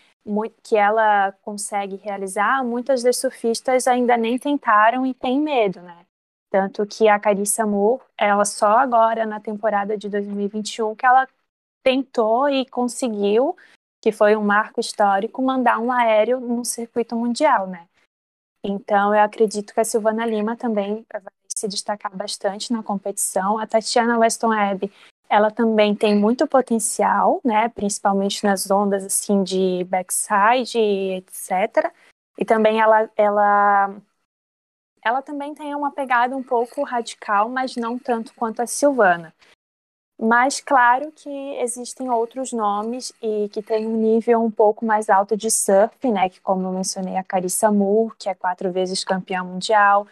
que 0.62 0.76
ela 0.76 1.32
consegue 1.42 1.96
realizar, 1.96 2.62
muitas 2.64 3.02
das 3.02 3.18
surfistas 3.18 3.88
ainda 3.88 4.18
nem 4.18 4.38
tentaram 4.38 5.06
e 5.06 5.14
têm 5.14 5.40
medo, 5.40 5.80
né? 5.82 6.07
Tanto 6.58 6.88
que 6.88 7.08
a 7.08 7.20
Carissa 7.20 7.68
Moore, 7.68 8.02
ela 8.18 8.44
só 8.44 8.80
agora 8.80 9.28
na 9.28 9.40
temporada 9.40 9.96
de 9.96 10.10
2021 10.10 10.96
que 10.96 11.06
ela 11.06 11.28
tentou 11.84 12.50
e 12.50 12.66
conseguiu, 12.66 13.56
que 14.02 14.12
foi 14.12 14.36
um 14.36 14.44
marco 14.44 14.80
histórico, 14.80 15.40
mandar 15.40 15.78
um 15.78 15.92
aéreo 15.92 16.40
no 16.40 16.66
circuito 16.66 17.16
mundial, 17.16 17.68
né? 17.68 17.88
Então 18.64 19.14
eu 19.14 19.22
acredito 19.22 19.72
que 19.72 19.80
a 19.80 19.86
Silvana 19.86 20.26
Lima 20.26 20.58
também 20.58 21.06
vai 21.14 21.22
se 21.56 21.68
destacar 21.68 22.16
bastante 22.18 22.74
na 22.74 22.82
competição. 22.82 23.60
A 23.60 23.68
Tatiana 23.68 24.18
Weston 24.18 24.48
Webb, 24.48 24.92
ela 25.30 25.52
também 25.52 25.94
tem 25.94 26.16
muito 26.16 26.48
potencial, 26.48 27.40
né? 27.46 27.70
Principalmente 27.70 28.44
nas 28.44 28.72
ondas 28.72 29.06
assim 29.06 29.44
de 29.44 29.84
backside, 29.84 30.80
etc. 30.80 31.94
E 32.36 32.44
também 32.44 32.82
ela, 32.82 33.08
ela 33.16 33.96
ela 35.08 35.22
também 35.22 35.54
tem 35.54 35.74
uma 35.74 35.92
pegada 35.92 36.36
um 36.36 36.44
pouco 36.44 36.84
radical, 36.84 37.48
mas 37.48 37.78
não 37.78 37.98
tanto 37.98 38.34
quanto 38.36 38.62
a 38.62 38.68
Silvana. 38.68 39.34
Mas 40.20 40.60
claro 40.60 41.12
que 41.14 41.30
existem 41.60 42.10
outros 42.10 42.52
nomes 42.52 43.14
e 43.22 43.48
que 43.50 43.62
tem 43.62 43.88
um 43.88 43.96
nível 43.96 44.44
um 44.44 44.52
pouco 44.52 44.86
mais 44.86 45.10
alto 45.10 45.38
de 45.38 45.50
surf, 45.50 46.12
né? 46.12 46.28
Que 46.28 46.42
como 46.42 46.68
eu 46.68 46.72
mencionei, 46.74 47.16
a 47.16 47.24
Carissa 47.24 47.72
Moore, 47.72 48.16
que 48.20 48.28
é 48.28 48.34
quatro 48.34 48.72
vezes 48.72 49.04
campeã 49.04 49.44
mundial, 49.44 50.08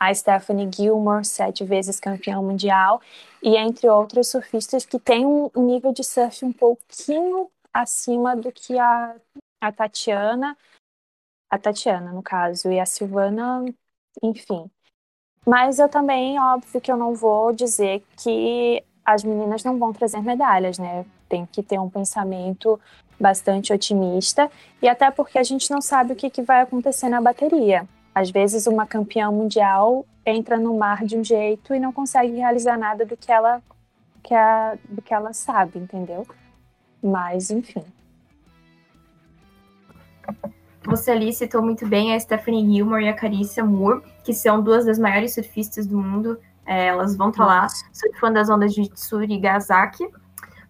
a 0.00 0.12
Stephanie 0.12 0.70
Gilmore, 0.74 1.24
sete 1.24 1.62
vezes 1.62 2.00
campeã 2.00 2.40
mundial, 2.40 3.00
e 3.42 3.56
entre 3.56 3.88
outros 3.88 4.28
surfistas 4.28 4.84
que 4.84 4.98
têm 4.98 5.24
um 5.26 5.50
nível 5.58 5.92
de 5.92 6.02
surf 6.02 6.44
um 6.44 6.52
pouquinho 6.52 7.50
acima 7.72 8.34
do 8.34 8.50
que 8.50 8.78
a, 8.78 9.14
a 9.60 9.70
Tatiana, 9.70 10.56
a 11.50 11.58
Tatiana, 11.58 12.12
no 12.12 12.22
caso, 12.22 12.70
e 12.72 12.80
a 12.80 12.86
Silvana, 12.86 13.64
enfim. 14.22 14.70
Mas 15.46 15.78
eu 15.78 15.88
também, 15.88 16.38
óbvio 16.38 16.80
que 16.80 16.92
eu 16.92 16.96
não 16.96 17.14
vou 17.14 17.52
dizer 17.52 18.04
que 18.16 18.84
as 19.04 19.24
meninas 19.24 19.64
não 19.64 19.78
vão 19.78 19.92
trazer 19.92 20.20
medalhas, 20.22 20.78
né? 20.78 21.04
Tem 21.28 21.46
que 21.46 21.62
ter 21.62 21.78
um 21.78 21.88
pensamento 21.90 22.78
bastante 23.18 23.72
otimista 23.72 24.50
e 24.82 24.88
até 24.88 25.10
porque 25.10 25.38
a 25.38 25.42
gente 25.42 25.70
não 25.70 25.80
sabe 25.80 26.12
o 26.12 26.16
que, 26.16 26.30
que 26.30 26.42
vai 26.42 26.62
acontecer 26.62 27.08
na 27.08 27.20
bateria. 27.20 27.86
Às 28.14 28.30
vezes 28.30 28.66
uma 28.66 28.86
campeã 28.86 29.30
mundial 29.30 30.06
entra 30.24 30.58
no 30.58 30.76
mar 30.76 31.04
de 31.04 31.16
um 31.16 31.24
jeito 31.24 31.74
e 31.74 31.80
não 31.80 31.92
consegue 31.92 32.32
realizar 32.36 32.78
nada 32.78 33.04
do 33.04 33.16
que 33.16 33.30
ela 33.32 33.62
que 34.22 34.34
a, 34.34 34.76
do 34.88 35.02
que 35.02 35.14
ela 35.14 35.32
sabe, 35.32 35.78
entendeu? 35.78 36.26
Mas 37.02 37.50
enfim. 37.50 37.84
Você 40.84 41.10
ali 41.10 41.32
citou 41.32 41.62
muito 41.62 41.86
bem 41.86 42.14
a 42.14 42.20
Stephanie 42.20 42.74
Gilmore 42.74 43.04
e 43.04 43.08
a 43.08 43.14
Carissa 43.14 43.62
Moore, 43.62 44.02
que 44.24 44.32
são 44.32 44.62
duas 44.62 44.86
das 44.86 44.98
maiores 44.98 45.34
surfistas 45.34 45.86
do 45.86 45.98
mundo. 45.98 46.38
É, 46.64 46.86
elas 46.86 47.16
vão 47.16 47.30
estar 47.30 47.44
tá 47.44 47.48
lá 47.48 47.66
surfando 47.92 48.38
as 48.38 48.48
ondas 48.48 48.72
de 48.72 48.88
Tsurigasaki. 48.88 50.08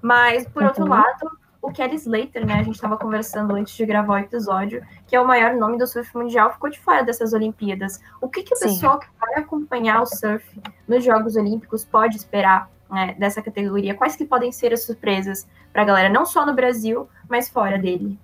Mas, 0.03 0.49
por 0.49 0.63
uhum. 0.63 0.69
outro 0.69 0.87
lado, 0.87 1.31
o 1.63 1.71
Kelly 1.71 1.97
Slater, 1.97 2.47
né? 2.47 2.55
A 2.55 2.63
gente 2.63 2.75
estava 2.75 2.97
conversando 2.97 3.55
antes 3.55 3.75
de 3.75 3.85
gravar 3.85 4.15
o 4.15 4.19
episódio, 4.19 4.85
que 5.07 5.15
é 5.15 5.21
o 5.21 5.27
maior 5.27 5.55
nome 5.55 5.79
do 5.79 5.87
surf 5.87 6.17
mundial, 6.17 6.53
ficou 6.53 6.71
de 6.71 6.81
fora 6.81 7.05
dessas 7.05 7.33
Olimpíadas. 7.33 8.01
O 8.21 8.29
que, 8.29 8.43
que 8.43 8.55
o 8.55 8.57
Sim. 8.57 8.65
pessoal 8.65 8.99
que 8.99 9.07
vai 9.21 9.35
acompanhar 9.35 10.01
o 10.01 10.07
surf 10.07 10.45
nos 10.89 11.05
Jogos 11.05 11.37
Olímpicos 11.37 11.85
pode 11.85 12.17
esperar 12.17 12.69
né, 12.91 13.15
dessa 13.19 13.43
categoria? 13.43 13.95
Quais 13.95 14.17
que 14.17 14.25
podem 14.25 14.51
ser 14.51 14.73
as 14.73 14.83
surpresas 14.83 15.47
para 15.73 15.83
a 15.83 15.85
galera, 15.85 16.09
não 16.09 16.25
só 16.25 16.47
no 16.47 16.55
Brasil, 16.55 17.09
mas 17.29 17.49
fora 17.49 17.79
dele? 17.79 18.19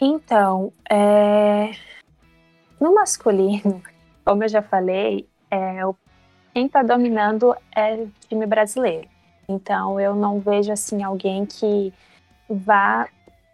Então, 0.00 0.72
é... 0.88 1.72
no 2.80 2.94
masculino, 2.94 3.82
como 4.24 4.44
eu 4.44 4.48
já 4.48 4.62
falei, 4.62 5.28
é, 5.50 5.80
quem 6.54 6.66
está 6.66 6.82
dominando 6.82 7.54
é 7.74 7.94
o 7.94 8.10
time 8.28 8.46
brasileiro. 8.46 9.08
Então 9.48 10.00
eu 10.00 10.14
não 10.14 10.38
vejo 10.38 10.72
assim 10.72 11.02
alguém 11.02 11.44
que 11.44 11.92
vá 12.48 13.08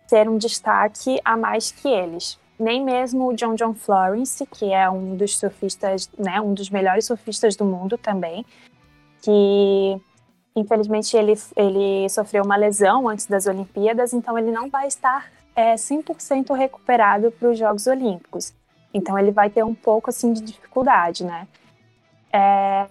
ter 0.09 0.29
um 0.29 0.37
destaque 0.37 1.19
a 1.25 1.37
mais 1.37 1.73
que 1.73 1.89
eles. 1.89 2.39
Nem 2.59 2.83
mesmo 2.83 3.29
o 3.29 3.35
John 3.35 3.55
John 3.55 3.75
Florence, 3.75 4.45
que 4.47 4.73
é 4.73 4.89
um 4.89 5.17
dos 5.17 5.37
surfistas, 5.39 6.11
né, 6.19 6.41
um 6.41 6.55
dos 6.55 6.71
melhores 6.71 7.07
surfistas 7.07 7.57
do 7.57 7.65
mundo 7.65 7.99
também, 7.99 8.45
que 9.21 10.01
infelizmente 10.55 11.17
ele, 11.17 11.35
ele 11.55 12.09
sofreu 12.09 12.45
uma 12.45 12.57
lesão 12.57 13.09
antes 13.09 13.27
das 13.27 13.47
Olimpíadas, 13.47 14.15
então 14.15 14.39
ele 14.39 14.51
não 14.51 14.71
vai 14.71 14.87
estar 14.87 15.31
é, 15.57 15.75
100% 15.75 16.55
recuperado 16.55 17.33
para 17.33 17.49
os 17.49 17.59
Jogos 17.59 17.87
Olímpicos. 17.87 18.53
Então 18.93 19.19
ele 19.19 19.31
vai 19.33 19.49
ter 19.49 19.65
um 19.65 19.75
pouco 19.75 20.11
assim 20.11 20.33
de 20.33 20.43
dificuldade, 20.43 21.25
né? 21.25 21.49
É, 22.33 22.87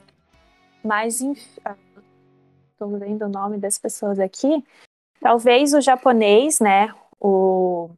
mas 0.83 1.21
estou 1.21 2.97
vendo 2.97 3.25
o 3.25 3.29
nome 3.29 3.57
das 3.57 3.77
pessoas 3.77 4.19
aqui. 4.19 4.65
Talvez 5.19 5.73
o 5.73 5.81
japonês, 5.81 6.59
né, 6.59 6.93
o 7.19 7.89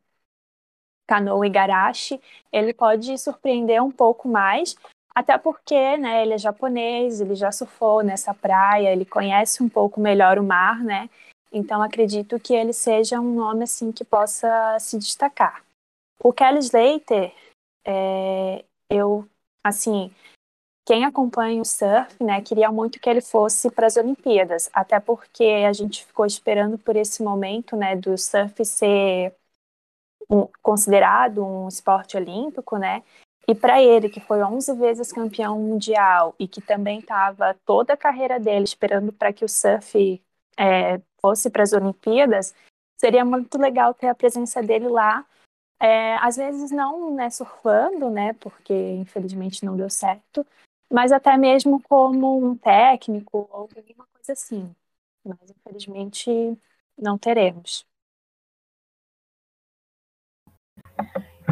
Kano 1.08 1.44
Igarashi, 1.44 2.22
ele 2.52 2.74
pode 2.74 3.18
surpreender 3.18 3.82
um 3.82 3.92
pouco 3.92 4.28
mais, 4.28 4.76
até 5.16 5.38
porque, 5.38 5.98
né, 5.98 6.22
ele 6.22 6.34
é 6.34 6.38
japonês, 6.38 7.20
ele 7.20 7.36
já 7.36 7.52
surfou 7.52 8.04
nessa 8.04 8.34
praia, 8.34 8.92
ele 8.92 9.06
conhece 9.06 9.64
um 9.64 9.70
pouco 9.70 10.00
melhor 10.00 10.38
o 10.38 10.44
mar, 10.44 10.84
né? 10.84 11.10
Então 11.52 11.82
acredito 11.82 12.40
que 12.40 12.54
ele 12.54 12.74
seja 12.74 13.20
um 13.20 13.36
nome 13.36 13.64
assim 13.64 13.92
que 13.92 14.04
possa 14.04 14.78
se 14.80 14.98
destacar. 14.98 15.64
O 16.20 16.34
Kelly 16.34 16.60
Slater, 16.60 17.34
é, 17.86 18.66
eu 18.90 19.28
assim, 19.64 20.12
quem 20.86 21.04
acompanha 21.04 21.62
o 21.62 21.66
surf, 21.66 22.24
né, 22.24 22.42
queria 22.42 22.72
muito 22.72 23.00
que 23.00 23.10
ele 23.10 23.20
fosse 23.20 23.70
para 23.70 23.88
as 23.88 23.98
Olimpíadas, 23.98 24.70
até 24.72 25.00
porque 25.00 25.44
a 25.68 25.74
gente 25.74 26.06
ficou 26.06 26.26
esperando 26.26 26.78
por 26.78 26.96
esse 26.96 27.22
momento, 27.22 27.76
né, 27.76 27.96
do 27.96 28.18
surf 28.18 28.64
ser 28.64 29.36
um, 30.30 30.48
considerado 30.62 31.46
um 31.46 31.68
esporte 31.68 32.16
olímpico, 32.16 32.78
né, 32.78 33.04
e 33.48 33.54
para 33.54 33.82
ele, 33.82 34.10
que 34.10 34.22
foi 34.22 34.42
11 34.44 34.74
vezes 34.76 35.12
campeão 35.12 35.60
mundial 35.60 36.34
e 36.40 36.48
que 36.48 36.62
também 36.62 37.00
estava 37.00 37.54
toda 37.66 37.94
a 37.94 37.98
carreira 37.98 38.40
dele 38.40 38.64
esperando 38.66 39.12
para 39.12 39.34
que 39.34 39.44
o 39.44 39.50
surf 39.50 40.22
é, 40.58 41.00
fosse 41.22 41.50
para 41.50 41.64
as 41.64 41.74
Olimpíadas, 41.74 42.54
seria 42.98 43.24
muito 43.24 43.58
legal 43.58 43.94
ter 43.94 44.08
a 44.08 44.16
presença 44.16 44.62
dele 44.62 44.88
lá. 44.88 45.26
É, 45.80 46.16
às 46.18 46.38
vezes 46.38 46.72
não 46.72 47.14
né, 47.14 47.30
surfando, 47.30 48.10
né, 48.10 48.34
porque 48.34 48.74
infelizmente 48.74 49.64
não 49.64 49.78
deu 49.78 49.90
certo, 49.90 50.46
mas 50.92 51.12
até 51.12 51.38
mesmo 51.38 51.82
como 51.84 52.44
um 52.44 52.58
técnico 52.58 53.48
ou 53.52 53.70
alguma 53.78 54.08
coisa 54.12 54.34
assim. 54.34 54.74
Mas 55.24 55.52
infelizmente 55.52 56.58
não 56.98 57.18
teremos. 57.18 57.86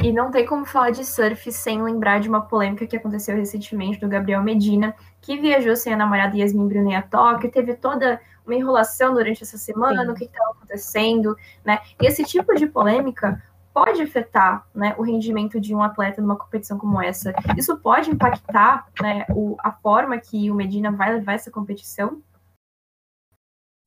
E 0.04 0.12
não 0.12 0.30
tem 0.30 0.46
como 0.46 0.66
falar 0.66 0.92
de 0.92 1.06
surf 1.06 1.52
sem 1.52 1.82
lembrar 1.82 2.20
de 2.20 2.28
uma 2.28 2.46
polêmica 2.48 2.86
que 2.86 2.98
aconteceu 2.98 3.36
recentemente 3.36 4.00
do 4.00 4.10
Gabriel 4.10 4.44
Medina, 4.44 4.96
que 5.22 5.38
viajou 5.38 5.76
sem 5.76 5.94
a 5.94 5.98
namorada 5.98 6.38
Yasmin 6.38 6.68
Brunet 6.68 6.96
a 6.96 7.02
Tóquio, 7.02 7.52
teve 7.52 7.76
toda 7.76 8.22
uma 8.46 8.56
enrolação 8.56 9.14
durante 9.14 9.44
essa 9.44 9.58
semana, 9.58 10.04
Sim. 10.04 10.12
o 10.12 10.16
que 10.16 10.25
estava 10.25 10.52
acontecendo, 10.52 11.36
né? 11.64 11.80
E 12.02 12.06
esse 12.06 12.24
tipo 12.24 12.54
de 12.56 12.68
polêmica 12.68 13.42
pode 13.74 14.02
afetar 14.02 14.66
né, 14.74 14.96
o 14.98 15.02
rendimento 15.02 15.60
de 15.60 15.75
um 15.75 15.84
atleta 15.84 16.22
numa 16.22 16.38
competição 16.38 16.78
como 16.78 17.02
essa? 17.02 17.34
Isso 17.58 17.78
pode 17.78 18.10
impactar 18.10 18.88
né, 19.02 19.25
o, 19.30 19.58
a 19.60 19.72
forma 19.72 20.18
que 20.18 20.50
o 20.50 20.56
Medina 20.56 20.92
vai 20.92 21.14
levar 21.14 21.34
essa 21.34 21.52
competição? 21.52 22.22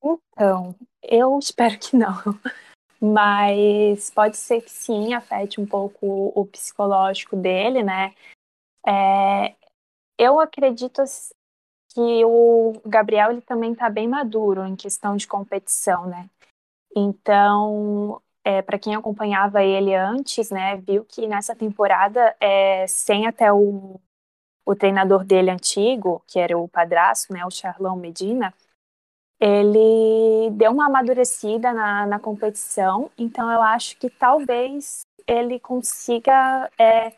Então, 0.04 0.74
eu 1.02 1.38
espero 1.38 1.78
que 1.78 1.96
não. 1.96 2.14
Mas 3.00 4.10
pode 4.10 4.36
ser 4.36 4.60
que 4.60 4.70
sim, 4.70 5.14
afete 5.14 5.60
um 5.60 5.66
pouco 5.66 6.32
o 6.34 6.44
psicológico 6.46 7.36
dele, 7.36 7.82
né? 7.82 8.12
É, 8.86 9.54
eu 10.18 10.40
acredito 10.40 11.00
que 11.98 12.24
o 12.24 12.74
Gabriel 12.86 13.32
ele 13.32 13.40
também 13.40 13.72
está 13.72 13.90
bem 13.90 14.06
maduro 14.06 14.64
em 14.64 14.76
questão 14.76 15.16
de 15.16 15.26
competição, 15.26 16.06
né? 16.06 16.30
Então, 16.96 18.22
é, 18.44 18.62
para 18.62 18.78
quem 18.78 18.94
acompanhava 18.94 19.64
ele 19.64 19.92
antes, 19.96 20.48
né, 20.48 20.76
viu 20.76 21.04
que 21.04 21.26
nessa 21.26 21.56
temporada, 21.56 22.36
é, 22.40 22.86
sem 22.86 23.26
até 23.26 23.52
o, 23.52 24.00
o 24.64 24.76
treinador 24.76 25.24
dele 25.24 25.50
antigo, 25.50 26.22
que 26.28 26.38
era 26.38 26.56
o 26.56 26.68
padrasto, 26.68 27.32
né, 27.32 27.44
o 27.44 27.50
Charlão 27.50 27.96
Medina, 27.96 28.54
ele 29.40 30.50
deu 30.52 30.70
uma 30.70 30.86
amadurecida 30.86 31.72
na, 31.72 32.06
na 32.06 32.20
competição, 32.20 33.10
então 33.18 33.50
eu 33.50 33.60
acho 33.60 33.96
que 33.98 34.08
talvez 34.08 35.00
ele 35.26 35.58
consiga 35.58 36.70
é, 36.78 37.12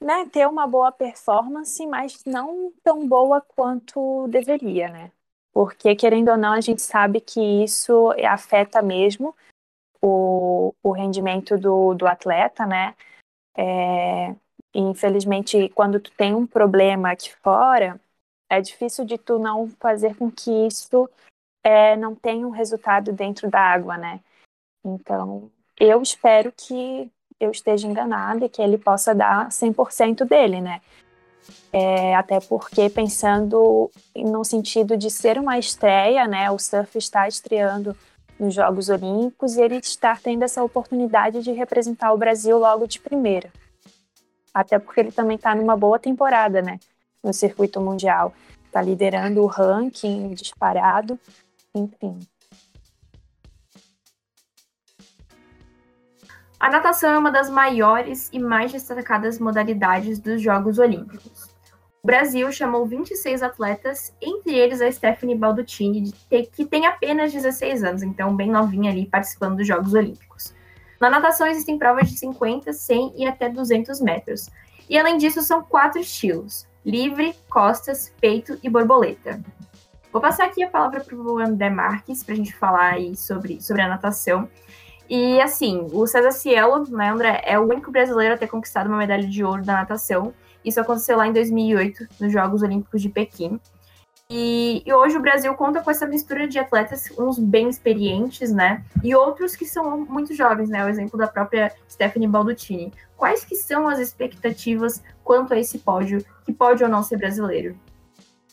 né, 0.00 0.26
ter 0.30 0.46
uma 0.46 0.66
boa 0.66 0.92
performance, 0.92 1.86
mas 1.86 2.24
não 2.24 2.72
tão 2.82 3.06
boa 3.06 3.40
quanto 3.40 4.26
deveria, 4.28 4.88
né? 4.88 5.12
Porque, 5.52 5.96
querendo 5.96 6.30
ou 6.30 6.36
não, 6.36 6.52
a 6.52 6.60
gente 6.60 6.82
sabe 6.82 7.20
que 7.20 7.40
isso 7.40 8.10
afeta 8.24 8.82
mesmo 8.82 9.34
o, 10.02 10.74
o 10.82 10.92
rendimento 10.92 11.56
do, 11.56 11.94
do 11.94 12.06
atleta, 12.06 12.66
né? 12.66 12.94
É, 13.56 14.36
infelizmente, 14.74 15.70
quando 15.70 15.98
tu 15.98 16.10
tem 16.12 16.34
um 16.34 16.46
problema 16.46 17.10
aqui 17.10 17.34
fora, 17.36 17.98
é 18.50 18.60
difícil 18.60 19.04
de 19.04 19.16
tu 19.16 19.38
não 19.38 19.68
fazer 19.80 20.14
com 20.16 20.30
que 20.30 20.50
isso 20.66 21.08
é, 21.64 21.96
não 21.96 22.14
tenha 22.14 22.46
um 22.46 22.50
resultado 22.50 23.12
dentro 23.12 23.50
da 23.50 23.60
água, 23.60 23.96
né? 23.96 24.20
Então, 24.84 25.50
eu 25.80 26.00
espero 26.00 26.52
que 26.52 27.10
eu 27.40 27.50
esteja 27.50 27.86
enganada 27.86 28.44
e 28.44 28.48
que 28.48 28.62
ele 28.62 28.78
possa 28.78 29.14
dar 29.14 29.48
100% 29.50 30.24
dele, 30.24 30.60
né? 30.60 30.80
É, 31.72 32.14
até 32.14 32.40
porque 32.40 32.88
pensando 32.88 33.90
no 34.16 34.44
sentido 34.44 34.96
de 34.96 35.10
ser 35.10 35.38
uma 35.38 35.58
estreia, 35.58 36.26
né? 36.26 36.50
O 36.50 36.58
surf 36.58 36.96
está 36.96 37.28
estreando 37.28 37.96
nos 38.38 38.54
Jogos 38.54 38.88
Olímpicos 38.88 39.56
e 39.56 39.62
ele 39.62 39.76
estar 39.76 40.20
tendo 40.20 40.42
essa 40.42 40.62
oportunidade 40.62 41.42
de 41.42 41.52
representar 41.52 42.12
o 42.12 42.18
Brasil 42.18 42.58
logo 42.58 42.86
de 42.86 43.00
primeira. 43.00 43.50
Até 44.52 44.78
porque 44.78 45.00
ele 45.00 45.12
também 45.12 45.36
está 45.36 45.54
numa 45.54 45.76
boa 45.76 45.98
temporada, 45.98 46.62
né, 46.62 46.78
no 47.22 47.32
circuito 47.32 47.80
mundial. 47.80 48.32
está 48.66 48.82
liderando 48.82 49.42
o 49.42 49.46
ranking 49.46 50.34
disparado, 50.34 51.18
enfim. 51.74 52.18
A 56.58 56.70
natação 56.70 57.12
é 57.12 57.18
uma 57.18 57.30
das 57.30 57.50
maiores 57.50 58.30
e 58.32 58.38
mais 58.38 58.72
destacadas 58.72 59.38
modalidades 59.38 60.18
dos 60.18 60.40
Jogos 60.40 60.78
Olímpicos. 60.78 61.54
O 62.02 62.06
Brasil 62.06 62.50
chamou 62.50 62.86
26 62.86 63.42
atletas, 63.42 64.14
entre 64.22 64.54
eles 64.54 64.80
a 64.80 64.90
Stephanie 64.90 65.36
Balducini, 65.36 66.12
que 66.52 66.64
tem 66.64 66.86
apenas 66.86 67.32
16 67.32 67.84
anos, 67.84 68.02
então 68.02 68.34
bem 68.34 68.50
novinha 68.50 68.90
ali 68.90 69.06
participando 69.06 69.56
dos 69.56 69.66
Jogos 69.66 69.92
Olímpicos. 69.92 70.54
Na 70.98 71.10
natação 71.10 71.46
existem 71.46 71.78
provas 71.78 72.08
de 72.08 72.18
50, 72.18 72.72
100 72.72 73.12
e 73.16 73.26
até 73.26 73.50
200 73.50 74.00
metros. 74.00 74.48
E 74.88 74.98
além 74.98 75.18
disso, 75.18 75.42
são 75.42 75.62
quatro 75.62 76.00
estilos: 76.00 76.66
livre, 76.84 77.34
costas, 77.50 78.14
peito 78.18 78.58
e 78.62 78.70
borboleta. 78.70 79.42
Vou 80.10 80.22
passar 80.22 80.46
aqui 80.46 80.62
a 80.62 80.70
palavra 80.70 81.00
para 81.00 81.14
o 81.14 81.38
André 81.38 81.68
Marques 81.68 82.24
para 82.24 82.32
a 82.32 82.36
gente 82.36 82.54
falar 82.54 82.94
aí 82.94 83.14
sobre, 83.14 83.60
sobre 83.60 83.82
a 83.82 83.88
natação. 83.88 84.48
E 85.08 85.40
assim, 85.40 85.86
o 85.92 86.06
César 86.06 86.32
Cielo, 86.32 86.84
né, 86.88 87.10
André, 87.10 87.42
é 87.44 87.58
o 87.58 87.62
único 87.62 87.90
brasileiro 87.90 88.34
a 88.34 88.38
ter 88.38 88.48
conquistado 88.48 88.88
uma 88.88 88.98
medalha 88.98 89.26
de 89.26 89.44
ouro 89.44 89.62
da 89.62 89.74
natação. 89.74 90.34
Isso 90.64 90.80
aconteceu 90.80 91.16
lá 91.16 91.26
em 91.26 91.32
2008, 91.32 92.08
nos 92.20 92.32
Jogos 92.32 92.62
Olímpicos 92.62 93.00
de 93.00 93.08
Pequim. 93.08 93.60
E, 94.28 94.82
e, 94.84 94.92
hoje 94.92 95.16
o 95.16 95.20
Brasil 95.20 95.54
conta 95.54 95.80
com 95.80 95.88
essa 95.88 96.04
mistura 96.04 96.48
de 96.48 96.58
atletas, 96.58 97.12
uns 97.16 97.38
bem 97.38 97.68
experientes, 97.68 98.50
né? 98.50 98.84
E 99.04 99.14
outros 99.14 99.54
que 99.54 99.64
são 99.64 99.98
muito 99.98 100.34
jovens, 100.34 100.68
né? 100.68 100.84
O 100.84 100.88
exemplo 100.88 101.16
da 101.16 101.28
própria 101.28 101.72
Stephanie 101.88 102.26
Balducini. 102.26 102.92
Quais 103.16 103.44
que 103.44 103.54
são 103.54 103.86
as 103.86 104.00
expectativas 104.00 105.00
quanto 105.22 105.54
a 105.54 105.58
esse 105.58 105.78
pódio, 105.78 106.24
que 106.44 106.52
pode 106.52 106.82
ou 106.82 106.90
não 106.90 107.04
ser 107.04 107.18
brasileiro? 107.18 107.76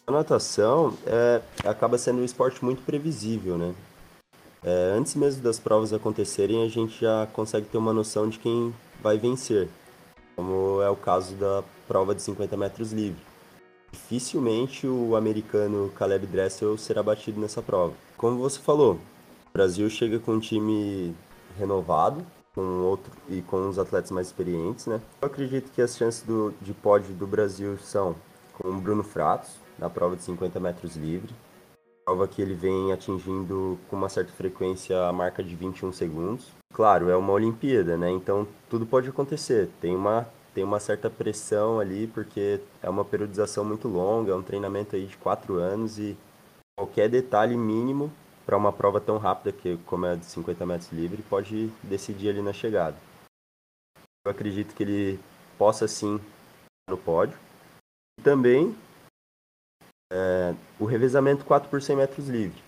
A 0.06 0.12
natação 0.12 0.96
é, 1.08 1.42
acaba 1.66 1.98
sendo 1.98 2.22
um 2.22 2.26
esporte 2.26 2.64
muito 2.64 2.84
previsível, 2.84 3.58
né? 3.58 3.74
É, 4.64 4.96
antes 4.98 5.14
mesmo 5.16 5.44
das 5.44 5.60
provas 5.60 5.92
acontecerem, 5.92 6.64
a 6.64 6.70
gente 6.70 7.02
já 7.02 7.28
consegue 7.34 7.68
ter 7.68 7.78
uma 7.78 7.92
noção 7.92 8.30
de 8.30 8.40
quem 8.40 8.74
vai 9.02 9.18
vencer, 9.18 9.68
como 10.36 10.82
é 10.82 10.90
o 10.90 10.96
caso 10.96 11.36
da 11.36 11.64
prova 11.88 12.16
de 12.16 12.22
50 12.22 12.56
metros 12.56 12.94
livre. 12.94 13.22
Dificilmente 13.92 14.88
o 14.88 15.16
americano 15.16 15.92
Caleb 15.96 16.26
Dressel 16.28 16.78
será 16.78 17.04
batido 17.04 17.40
nessa 17.40 17.62
prova. 17.62 17.94
Como 18.18 18.38
você 18.38 18.60
falou, 18.60 18.94
o 18.94 19.54
Brasil 19.54 19.90
chega 19.90 20.18
com 20.18 20.34
um 20.34 20.40
time 20.40 21.14
renovado, 21.60 22.26
com 22.56 22.62
outro 22.62 23.12
e 23.30 23.42
com 23.42 23.68
os 23.68 23.78
atletas 23.78 24.12
mais 24.12 24.28
experientes, 24.28 24.86
né? 24.88 25.02
Eu 25.22 25.28
acredito 25.28 25.72
que 25.72 25.82
as 25.82 25.98
chances 25.98 26.24
do, 26.24 26.54
de 26.62 26.74
pódio 26.74 27.14
do 27.14 27.28
Brasil 27.28 27.78
são 27.80 28.16
com 28.54 28.70
o 28.70 28.80
Bruno 28.80 29.04
Fratos, 29.04 29.52
na 29.78 29.90
prova 29.90 30.16
de 30.16 30.24
50 30.24 30.60
metros 30.60 30.96
livre, 30.96 31.34
prova 32.06 32.28
que 32.28 32.42
ele 32.42 32.54
vem 32.54 32.92
atingindo 32.92 33.80
com 33.90 33.96
uma 33.96 34.10
certa 34.10 34.32
frequência 34.34 35.08
a 35.08 35.14
marca 35.14 35.44
de 35.44 35.56
21 35.56 35.92
segundos. 35.94 36.48
Claro, 36.74 37.10
é 37.10 37.16
uma 37.16 37.34
Olimpíada, 37.34 37.98
né? 37.98 38.10
Então 38.10 38.48
tudo 38.70 38.86
pode 38.86 39.10
acontecer. 39.10 39.70
Tem 39.82 39.96
uma 39.96 40.28
tem 40.54 40.64
uma 40.64 40.80
certa 40.80 41.10
pressão 41.10 41.80
ali 41.80 42.06
porque 42.06 42.62
é 42.82 42.90
uma 42.90 43.04
periodização 43.04 43.66
muito 43.66 43.88
longa, 43.88 44.32
é 44.32 44.36
um 44.36 44.44
treinamento 44.44 44.96
aí 44.96 45.08
de 45.08 45.18
quatro 45.18 45.56
anos 45.56 45.98
e 45.98 46.16
qualquer 46.78 47.10
detalhe 47.10 47.58
mínimo 47.58 48.12
para 48.46 48.58
uma 48.58 48.72
prova 48.72 49.02
tão 49.02 49.18
rápida 49.18 49.52
que 49.52 49.78
como 49.86 50.06
é 50.06 50.16
de 50.16 50.26
50 50.26 50.66
metros 50.66 50.92
livre 50.92 51.24
pode 51.24 51.72
decidir 51.82 52.30
ali 52.30 52.42
na 52.42 52.54
chegada. 52.54 52.96
Eu 54.26 54.32
acredito 54.32 54.76
que 54.76 54.84
ele 54.84 55.20
possa 55.58 55.88
sim 55.88 56.20
no 56.88 56.98
pódio. 56.98 57.38
Também 58.22 58.76
é, 60.14 60.54
o 60.80 60.86
revezamento 60.86 61.44
4 61.44 61.68
por 61.70 61.82
100 61.82 61.96
metros 61.96 62.30
livre. 62.30 62.62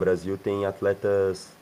O 0.00 0.04
Brasil 0.04 0.38
tem 0.38 0.64
atletas 0.64 1.52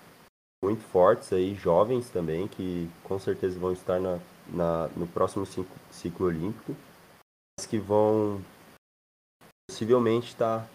muito 0.65 0.83
fortes 0.85 1.33
aí, 1.33 1.55
jovens 1.55 2.09
também, 2.09 2.47
que 2.47 2.89
com 3.03 3.19
certeza 3.19 3.59
vão 3.59 3.73
estar 3.73 4.01
na, 4.01 4.19
na, 4.49 4.89
no 4.97 5.07
próximo 5.07 5.45
ciclo, 5.45 5.77
ciclo 5.91 6.27
olímpico, 6.27 6.75
mas 7.59 7.67
que 7.67 7.79
vão 7.79 8.41
possivelmente 9.69 10.29
estar 10.29 10.69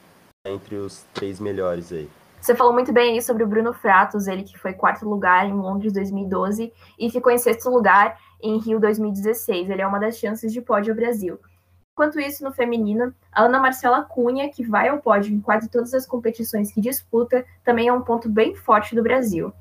entre 0.46 0.76
os 0.76 1.04
três 1.14 1.40
melhores 1.40 1.92
aí. 1.92 2.10
Você 2.42 2.56
falou 2.56 2.72
muito 2.72 2.94
bem 2.94 3.14
aí 3.14 3.22
sobre 3.22 3.44
o 3.44 3.48
Bruno 3.48 3.74
Fratos, 3.74 4.28
ele 4.28 4.44
que 4.44 4.58
foi 4.58 4.74
quarto 4.74 5.08
lugar 5.08 5.46
em 5.46 5.54
Londres 5.54 5.92
2012 5.92 6.72
e 6.98 7.10
ficou 7.10 7.32
em 7.32 7.38
sexto 7.38 7.70
lugar 7.70 8.18
em 8.42 8.58
Rio 8.60 8.80
2016. 8.80 9.70
Ele 9.70 9.82
é 9.82 9.88
uma 9.88 10.00
das 10.00 10.18
chances 10.18 10.54
de 10.54 10.62
pódio 10.62 10.94
ao 10.94 10.96
Brasil. 10.96 11.38
Enquanto 12.00 12.18
isso, 12.18 12.46
no 12.46 12.54
feminino, 12.54 13.14
a 13.30 13.44
Ana 13.44 13.60
Marcela 13.60 14.06
Cunha, 14.06 14.50
que 14.50 14.64
vai 14.64 14.88
ao 14.88 15.02
pódio 15.02 15.34
em 15.34 15.42
quase 15.42 15.68
todas 15.68 15.94
as 15.94 16.08
competições 16.08 16.72
que 16.72 16.80
disputa, 16.80 17.46
também 17.62 17.90
é 17.90 17.94
um 17.94 18.02
ponto 18.02 18.30
bem 18.30 18.56
forte 18.56 18.96
do 18.96 19.04
Brasil. 19.04 19.52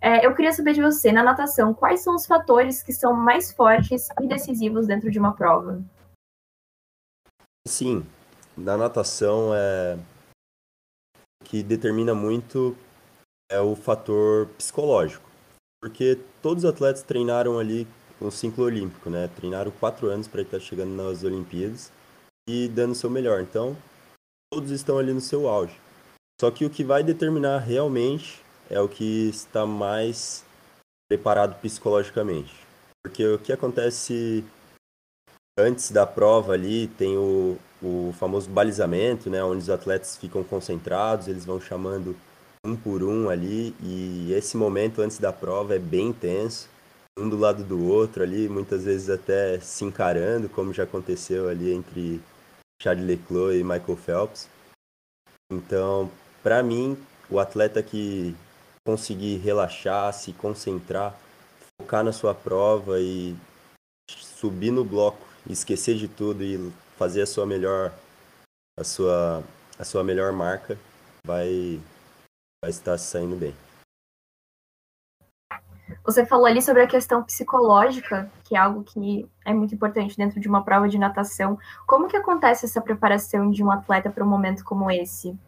É, 0.00 0.24
eu 0.24 0.32
queria 0.32 0.52
saber 0.52 0.72
de 0.72 0.80
você, 0.80 1.10
na 1.10 1.24
natação, 1.24 1.74
quais 1.74 2.00
são 2.00 2.14
os 2.14 2.26
fatores 2.26 2.80
que 2.80 2.92
são 2.92 3.12
mais 3.12 3.50
fortes 3.50 4.06
e 4.22 4.28
decisivos 4.28 4.86
dentro 4.86 5.10
de 5.10 5.18
uma 5.18 5.34
prova? 5.34 5.82
Sim, 7.66 8.06
na 8.56 8.76
natação 8.76 9.50
é 9.52 9.98
que 11.42 11.60
determina 11.60 12.14
muito 12.14 12.76
é 13.50 13.60
o 13.60 13.74
fator 13.74 14.46
psicológico, 14.56 15.28
porque 15.82 16.20
todos 16.40 16.62
os 16.62 16.70
atletas 16.70 17.02
treinaram 17.02 17.58
ali 17.58 17.84
no 18.20 18.30
ciclo 18.30 18.64
olímpico, 18.64 19.08
né? 19.08 19.28
Treinaram 19.36 19.70
quatro 19.70 20.08
anos 20.08 20.28
para 20.28 20.42
estar 20.42 20.60
chegando 20.60 20.90
nas 20.90 21.24
Olimpíadas 21.24 21.90
e 22.48 22.68
dando 22.68 22.92
o 22.92 22.94
seu 22.94 23.08
melhor. 23.08 23.40
Então, 23.40 23.76
todos 24.52 24.70
estão 24.70 24.98
ali 24.98 25.12
no 25.12 25.20
seu 25.20 25.48
auge. 25.48 25.76
Só 26.40 26.50
que 26.50 26.64
o 26.64 26.70
que 26.70 26.84
vai 26.84 27.02
determinar 27.02 27.58
realmente 27.58 28.40
é 28.68 28.80
o 28.80 28.88
que 28.88 29.28
está 29.28 29.66
mais 29.66 30.44
preparado 31.08 31.60
psicologicamente. 31.60 32.54
Porque 33.04 33.26
o 33.26 33.38
que 33.38 33.52
acontece 33.52 34.44
antes 35.58 35.90
da 35.90 36.06
prova 36.06 36.52
ali 36.52 36.86
tem 36.86 37.16
o, 37.16 37.58
o 37.82 38.14
famoso 38.18 38.48
balizamento, 38.48 39.28
né? 39.28 39.42
Onde 39.42 39.62
os 39.62 39.70
atletas 39.70 40.16
ficam 40.16 40.44
concentrados, 40.44 41.28
eles 41.28 41.44
vão 41.44 41.60
chamando 41.60 42.16
um 42.64 42.76
por 42.76 43.02
um 43.02 43.30
ali 43.30 43.74
e 43.82 44.32
esse 44.34 44.56
momento 44.56 45.00
antes 45.00 45.18
da 45.18 45.32
prova 45.32 45.74
é 45.74 45.78
bem 45.78 46.12
tenso 46.12 46.68
um 47.20 47.28
do 47.28 47.36
lado 47.36 47.62
do 47.62 47.86
outro 47.86 48.22
ali, 48.22 48.48
muitas 48.48 48.84
vezes 48.84 49.10
até 49.10 49.60
se 49.60 49.84
encarando, 49.84 50.48
como 50.48 50.72
já 50.72 50.84
aconteceu 50.84 51.48
ali 51.48 51.72
entre 51.72 52.20
Charles 52.82 53.06
Leclerc 53.06 53.58
e 53.58 53.62
Michael 53.62 53.96
Phelps. 53.96 54.48
Então, 55.52 56.10
para 56.42 56.62
mim, 56.62 56.96
o 57.28 57.38
atleta 57.38 57.82
que 57.82 58.34
conseguir 58.86 59.36
relaxar, 59.38 60.12
se 60.12 60.32
concentrar, 60.32 61.14
focar 61.80 62.02
na 62.02 62.12
sua 62.12 62.34
prova 62.34 62.98
e 63.00 63.36
subir 64.10 64.70
no 64.70 64.84
bloco, 64.84 65.26
esquecer 65.48 65.96
de 65.96 66.08
tudo 66.08 66.42
e 66.42 66.72
fazer 66.96 67.22
a 67.22 67.26
sua 67.26 67.46
melhor 67.46 67.92
a 68.78 68.84
sua 68.84 69.44
a 69.78 69.84
sua 69.84 70.02
melhor 70.02 70.32
marca, 70.32 70.78
vai 71.24 71.80
vai 72.62 72.70
estar 72.70 72.96
saindo 72.98 73.36
bem. 73.36 73.54
Você 76.04 76.24
falou 76.24 76.46
ali 76.46 76.62
sobre 76.62 76.82
a 76.82 76.86
questão 76.86 77.22
psicológica, 77.22 78.30
que 78.44 78.56
é 78.56 78.58
algo 78.58 78.82
que 78.82 79.28
é 79.44 79.52
muito 79.52 79.74
importante 79.74 80.16
dentro 80.16 80.40
de 80.40 80.48
uma 80.48 80.64
prova 80.64 80.88
de 80.88 80.98
natação. 80.98 81.58
Como 81.86 82.08
que 82.08 82.16
acontece 82.16 82.64
essa 82.64 82.80
preparação 82.80 83.50
de 83.50 83.62
um 83.62 83.70
atleta 83.70 84.10
para 84.10 84.24
um 84.24 84.28
momento 84.28 84.64
como 84.64 84.90
esse? 84.90 85.38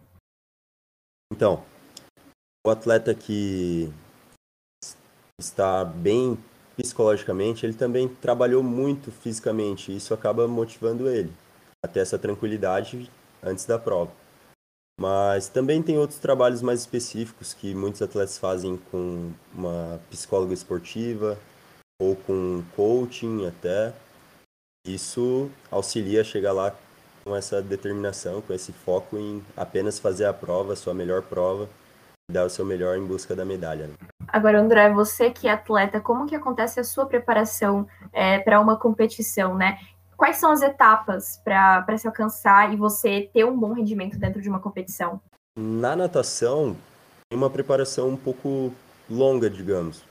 Então, 1.33 1.65
o 2.67 2.71
atleta 2.71 3.15
que 3.15 3.93
está 5.41 5.85
bem 5.85 6.38
psicologicamente, 6.77 7.65
ele 7.65 7.75
também 7.75 8.09
trabalhou 8.09 8.62
muito 8.62 9.11
fisicamente. 9.11 9.91
E 9.91 9.97
isso 9.97 10.12
acaba 10.12 10.47
motivando 10.47 11.09
ele 11.09 11.33
a 11.85 11.88
ter 11.88 12.01
essa 12.01 12.19
tranquilidade 12.19 13.11
antes 13.43 13.65
da 13.65 13.79
prova. 13.79 14.22
Mas 15.03 15.49
também 15.49 15.83
tem 15.83 15.99
outros 15.99 16.21
trabalhos 16.21 16.62
mais 16.62 16.79
específicos 16.79 17.53
que 17.53 17.75
muitos 17.75 18.01
atletas 18.01 18.38
fazem 18.38 18.79
com 18.88 19.33
uma 19.53 20.01
psicóloga 20.09 20.55
esportiva 20.55 21.37
ou 22.01 22.15
com 22.15 22.62
coaching 22.77 23.45
até. 23.45 23.93
Isso 24.87 25.51
auxilia 25.73 26.21
a 26.21 26.25
chegar 26.25 26.53
lá 26.53 26.73
com 27.25 27.35
essa 27.35 27.61
determinação, 27.61 28.41
com 28.43 28.53
esse 28.53 28.73
foco 28.73 29.19
em 29.19 29.45
apenas 29.57 29.99
fazer 29.99 30.25
a 30.25 30.33
prova, 30.33 30.75
a 30.75 30.77
sua 30.77 30.95
melhor 30.95 31.23
prova, 31.23 31.69
e 32.31 32.33
dar 32.33 32.45
o 32.45 32.51
seu 32.51 32.65
melhor 32.65 32.97
em 32.97 33.05
busca 33.05 33.35
da 33.35 33.45
medalha. 33.45 33.88
Né? 33.88 33.95
Agora, 34.29 34.61
André, 34.61 34.88
você 34.93 35.33
que 35.33 35.49
é 35.49 35.51
atleta, 35.51 36.01
como 36.01 36.27
que 36.27 36.37
acontece 36.37 36.79
a 36.79 36.85
sua 36.85 37.07
preparação 37.07 37.88
é, 38.12 38.38
para 38.38 38.61
uma 38.61 38.77
competição, 38.77 39.57
né? 39.57 39.81
Quais 40.23 40.37
são 40.37 40.53
as 40.53 40.63
etapas 40.63 41.41
para 41.43 41.99
se 41.99 42.07
alcançar 42.07 42.73
e 42.73 42.77
você 42.77 43.29
ter 43.35 43.45
um 43.45 43.59
bom 43.59 43.73
rendimento 43.73 44.17
dentro 44.17 44.41
de 44.41 44.49
uma 44.49 44.61
competição? 44.61 45.21
Na 45.59 45.97
natação, 45.97 46.77
tem 47.29 47.37
uma 47.37 47.51
preparação 47.51 48.11
um 48.11 48.17
pouco 48.17 48.73
longa, 49.11 49.51
digamos. 49.51 50.05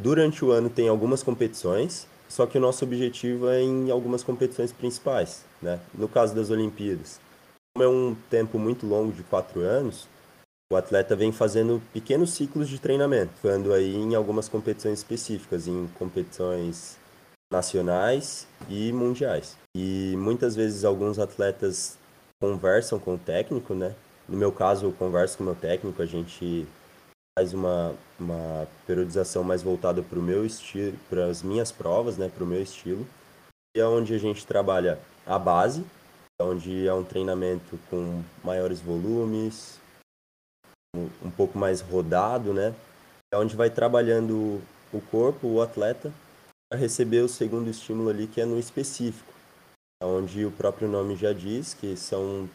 Durante 0.00 0.44
o 0.44 0.52
ano 0.52 0.70
tem 0.70 0.88
algumas 0.88 1.24
competições, 1.24 2.06
só 2.28 2.46
que 2.46 2.56
o 2.56 2.60
nosso 2.60 2.84
objetivo 2.84 3.48
é 3.48 3.60
em 3.60 3.90
algumas 3.90 4.22
competições 4.22 4.70
principais, 4.70 5.44
né? 5.60 5.80
No 5.92 6.06
caso 6.06 6.36
das 6.36 6.48
Olimpíadas, 6.48 7.20
como 7.74 7.84
é 7.84 7.88
um 7.88 8.14
tempo 8.30 8.60
muito 8.60 8.86
longo 8.86 9.10
de 9.10 9.24
quatro 9.24 9.58
anos, 9.62 10.06
o 10.72 10.76
atleta 10.76 11.16
vem 11.16 11.32
fazendo 11.32 11.82
pequenos 11.92 12.32
ciclos 12.32 12.68
de 12.68 12.78
treinamento, 12.78 13.32
ficando 13.34 13.72
aí 13.72 13.92
em 13.96 14.14
algumas 14.14 14.48
competições 14.48 15.00
específicas, 15.00 15.66
em 15.66 15.88
competições 15.98 17.01
nacionais 17.52 18.48
e 18.68 18.90
mundiais. 18.92 19.56
E 19.76 20.16
muitas 20.16 20.56
vezes 20.56 20.84
alguns 20.84 21.18
atletas 21.18 21.98
conversam 22.40 22.98
com 22.98 23.14
o 23.14 23.18
técnico, 23.18 23.74
né? 23.74 23.94
No 24.28 24.36
meu 24.36 24.50
caso, 24.50 24.86
eu 24.86 24.92
converso 24.92 25.36
com 25.36 25.44
o 25.44 25.46
meu 25.46 25.54
técnico, 25.54 26.00
a 26.00 26.06
gente 26.06 26.66
faz 27.38 27.52
uma, 27.52 27.94
uma 28.18 28.66
periodização 28.86 29.44
mais 29.44 29.62
voltada 29.62 30.02
para 30.02 30.18
o 30.18 30.22
meu 30.22 30.44
estilo, 30.44 30.96
para 31.08 31.26
as 31.26 31.42
minhas 31.42 31.70
provas, 31.70 32.16
né? 32.16 32.30
Para 32.34 32.42
o 32.42 32.46
meu 32.46 32.62
estilo. 32.62 33.06
E 33.76 33.80
é 33.80 33.86
onde 33.86 34.14
a 34.14 34.18
gente 34.18 34.46
trabalha 34.46 34.98
a 35.26 35.38
base, 35.38 35.84
onde 36.40 36.86
é 36.86 36.94
um 36.94 37.04
treinamento 37.04 37.78
com 37.90 38.22
maiores 38.42 38.80
volumes, 38.80 39.78
um 40.94 41.30
pouco 41.30 41.58
mais 41.58 41.80
rodado, 41.80 42.52
né? 42.52 42.74
É 43.32 43.38
onde 43.38 43.56
vai 43.56 43.70
trabalhando 43.70 44.60
o 44.92 45.00
corpo, 45.10 45.46
o 45.48 45.62
atleta, 45.62 46.12
para 46.72 46.80
receber 46.80 47.20
o 47.20 47.28
segundo 47.28 47.68
estímulo 47.68 48.08
ali, 48.08 48.26
que 48.26 48.40
é 48.40 48.46
no 48.46 48.58
específico, 48.58 49.30
onde 50.02 50.46
o 50.46 50.50
próprio 50.50 50.88
nome 50.88 51.14
já 51.14 51.30
diz 51.30 51.74
que 51.74 51.94
são 51.98 52.48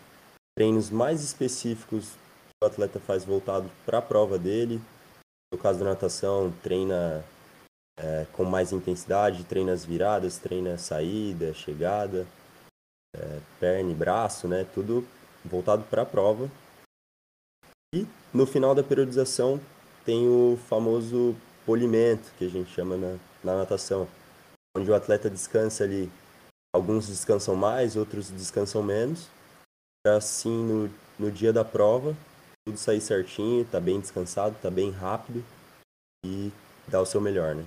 treinos 0.57 0.89
mais 0.89 1.23
específicos 1.23 2.13
que 2.47 2.63
o 2.63 2.65
atleta 2.65 2.99
faz 2.99 3.23
voltado 3.23 3.69
para 3.85 3.99
a 3.99 4.01
prova 4.01 4.39
dele. 4.39 4.81
No 5.53 5.59
caso 5.59 5.77
da 5.77 5.85
natação, 5.85 6.51
treina 6.63 7.23
é, 7.99 8.25
com 8.33 8.43
mais 8.43 8.73
intensidade, 8.73 9.43
treina 9.43 9.71
as 9.71 9.85
viradas, 9.85 10.39
treina 10.39 10.79
saída, 10.79 11.53
chegada 11.53 12.25
é, 13.15 13.39
perna 13.59 13.91
e 13.91 13.95
braço, 13.95 14.47
né? 14.47 14.65
Tudo 14.73 15.07
voltado 15.45 15.83
para 15.83 16.01
a 16.01 16.05
prova. 16.07 16.49
E 17.93 18.07
no 18.33 18.47
final 18.47 18.73
da 18.73 18.81
periodização 18.81 19.61
tem 20.03 20.27
o 20.27 20.57
famoso 20.67 21.35
polimento, 21.67 22.31
que 22.35 22.45
a 22.45 22.49
gente 22.49 22.71
chama 22.71 22.97
na, 22.97 23.19
na 23.43 23.57
natação, 23.57 24.07
onde 24.75 24.89
o 24.89 24.95
atleta 24.95 25.29
descansa 25.29 25.83
ali. 25.83 26.11
Alguns 26.75 27.07
descansam 27.07 27.55
mais, 27.55 27.95
outros 27.95 28.29
descansam 28.29 28.83
menos, 28.83 29.27
para 30.03 30.17
assim 30.17 30.63
no, 30.63 30.89
no 31.17 31.31
dia 31.31 31.51
da 31.51 31.65
prova 31.65 32.15
tudo 32.67 32.77
sair 32.77 32.99
certinho, 32.99 33.63
tá 33.63 33.79
bem 33.79 33.97
descansado, 33.97 34.53
tá 34.61 34.69
bem 34.69 34.91
rápido 34.91 35.41
e 36.25 36.51
dar 36.85 36.99
o 36.99 37.05
seu 37.05 37.21
melhor, 37.21 37.55
né? 37.55 37.63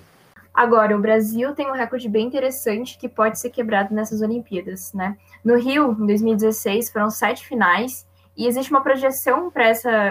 Agora, 0.52 0.94
o 0.94 1.00
Brasil 1.00 1.54
tem 1.54 1.70
um 1.70 1.74
recorde 1.74 2.06
bem 2.06 2.26
interessante 2.26 2.98
que 2.98 3.08
pode 3.08 3.38
ser 3.38 3.48
quebrado 3.48 3.94
nessas 3.94 4.20
Olimpíadas, 4.20 4.92
né? 4.92 5.16
No 5.42 5.56
Rio, 5.56 5.92
em 5.92 6.06
2016, 6.06 6.90
foram 6.90 7.08
sete 7.08 7.46
finais 7.46 8.06
e 8.40 8.46
existe 8.46 8.70
uma 8.70 8.82
projeção 8.82 9.50
para 9.50 9.70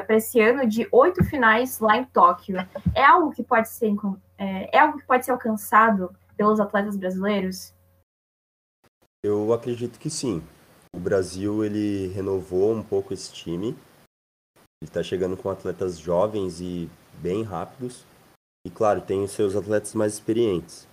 esse 0.10 0.39
ano 0.39 0.70
de 0.70 0.88
oito 0.92 1.24
finais 1.24 1.80
lá 1.80 1.98
em 1.98 2.06
Tóquio. 2.06 2.58
É 2.94 3.04
algo 3.04 3.32
que 3.32 3.42
pode 3.42 3.70
ser 3.70 3.92
é, 4.38 4.78
é 4.78 4.80
algo 4.80 5.00
que 5.00 5.06
pode 5.08 5.26
ser 5.26 5.32
alcançado 5.32 6.15
pelos 6.38 6.60
atletas 6.60 6.96
brasileiros? 6.96 7.74
Eu 9.26 9.52
acredito 9.52 9.98
que 9.98 10.12
sim. 10.12 10.44
O 10.96 11.00
Brasil 11.00 11.65
ele 11.65 12.10
renovou 12.10 12.72
um 12.72 12.84
pouco 12.84 13.15
esse 13.15 13.34
time. 13.34 13.70
Ele 14.80 14.88
está 14.89 15.02
chegando 15.02 15.36
com 15.36 15.50
atletas 15.50 15.98
jovens 15.98 16.62
e 16.62 16.88
bem 17.15 17.42
rápidos. 17.42 18.06
E 18.63 18.70
claro, 18.70 19.02
tem 19.02 19.24
os 19.24 19.32
seus 19.32 19.56
atletas 19.56 19.96
mais 19.96 20.13
experientes. 20.13 20.88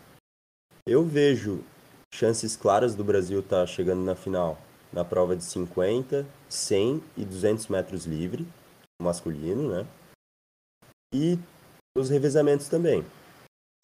Eu 0.86 1.04
vejo 1.04 1.62
chances 2.14 2.56
claras 2.56 2.94
do 2.94 3.04
Brasil 3.04 3.40
estar 3.40 3.60
tá 3.60 3.66
chegando 3.66 4.02
na 4.02 4.14
final 4.14 4.56
na 4.96 5.04
prova 5.04 5.36
de 5.36 5.44
50, 5.44 6.26
100 6.48 7.02
e 7.18 7.24
200 7.26 7.68
metros 7.68 8.06
livre, 8.06 8.48
masculino, 9.00 9.68
né? 9.68 9.86
E 11.14 11.38
os 11.94 12.08
revezamentos 12.08 12.66
também. 12.68 13.04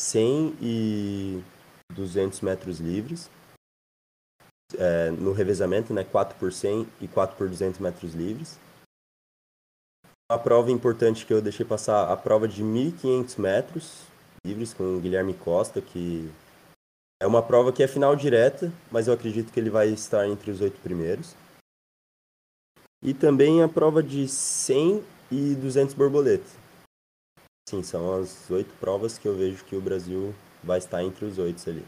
100 0.01 0.57
e 0.59 1.45
200 1.93 2.41
metros 2.41 2.81
livres. 2.81 3.29
É, 4.79 5.11
no 5.11 5.33
revezamento, 5.33 5.93
né? 5.93 6.03
4 6.03 6.39
por 6.39 6.51
100 6.51 6.89
e 7.03 7.07
4 7.07 7.37
por 7.37 7.47
200 7.47 7.79
metros 7.79 8.15
livres. 8.15 8.59
A 10.31 10.39
prova 10.39 10.71
importante 10.71 11.27
que 11.27 11.35
eu 11.35 11.43
deixei 11.43 11.67
passar, 11.67 12.11
a 12.11 12.17
prova 12.17 12.49
de 12.49 12.65
1.500 12.65 13.39
metros 13.39 14.07
livres 14.47 14.73
com 14.73 14.97
o 14.97 15.01
Guilherme 15.01 15.35
Costa, 15.35 15.83
que 15.83 16.33
é 17.23 17.27
uma 17.27 17.41
prova 17.41 17.73
que 17.73 17.85
é 17.85 17.87
final 17.87 18.17
direta, 18.17 18.73
mas 18.91 19.07
eu 19.07 19.15
acredito 19.15 19.53
que 19.53 19.61
ele 19.61 19.71
vai 19.71 19.89
estar 19.91 20.27
entre 20.27 20.51
os 20.51 20.61
oito 20.61 20.81
primeiros. 20.81 21.37
E 23.01 23.15
também 23.15 23.63
a 23.63 23.69
prova 23.69 24.03
de 24.03 24.27
100 24.27 25.05
e 25.31 25.55
200 25.55 25.95
borboletas. 25.95 26.51
Sim, 27.69 27.81
são 27.85 28.21
as 28.21 28.51
oito 28.51 28.75
provas 28.81 29.19
que 29.19 29.29
eu 29.29 29.37
vejo 29.37 29.65
que 29.65 29.77
o 29.77 29.81
Brasil 29.81 30.35
vai 30.65 30.79
estar 30.79 31.05
entre 31.05 31.25
os 31.25 31.39
oito 31.39 31.71
ali. 31.71 31.85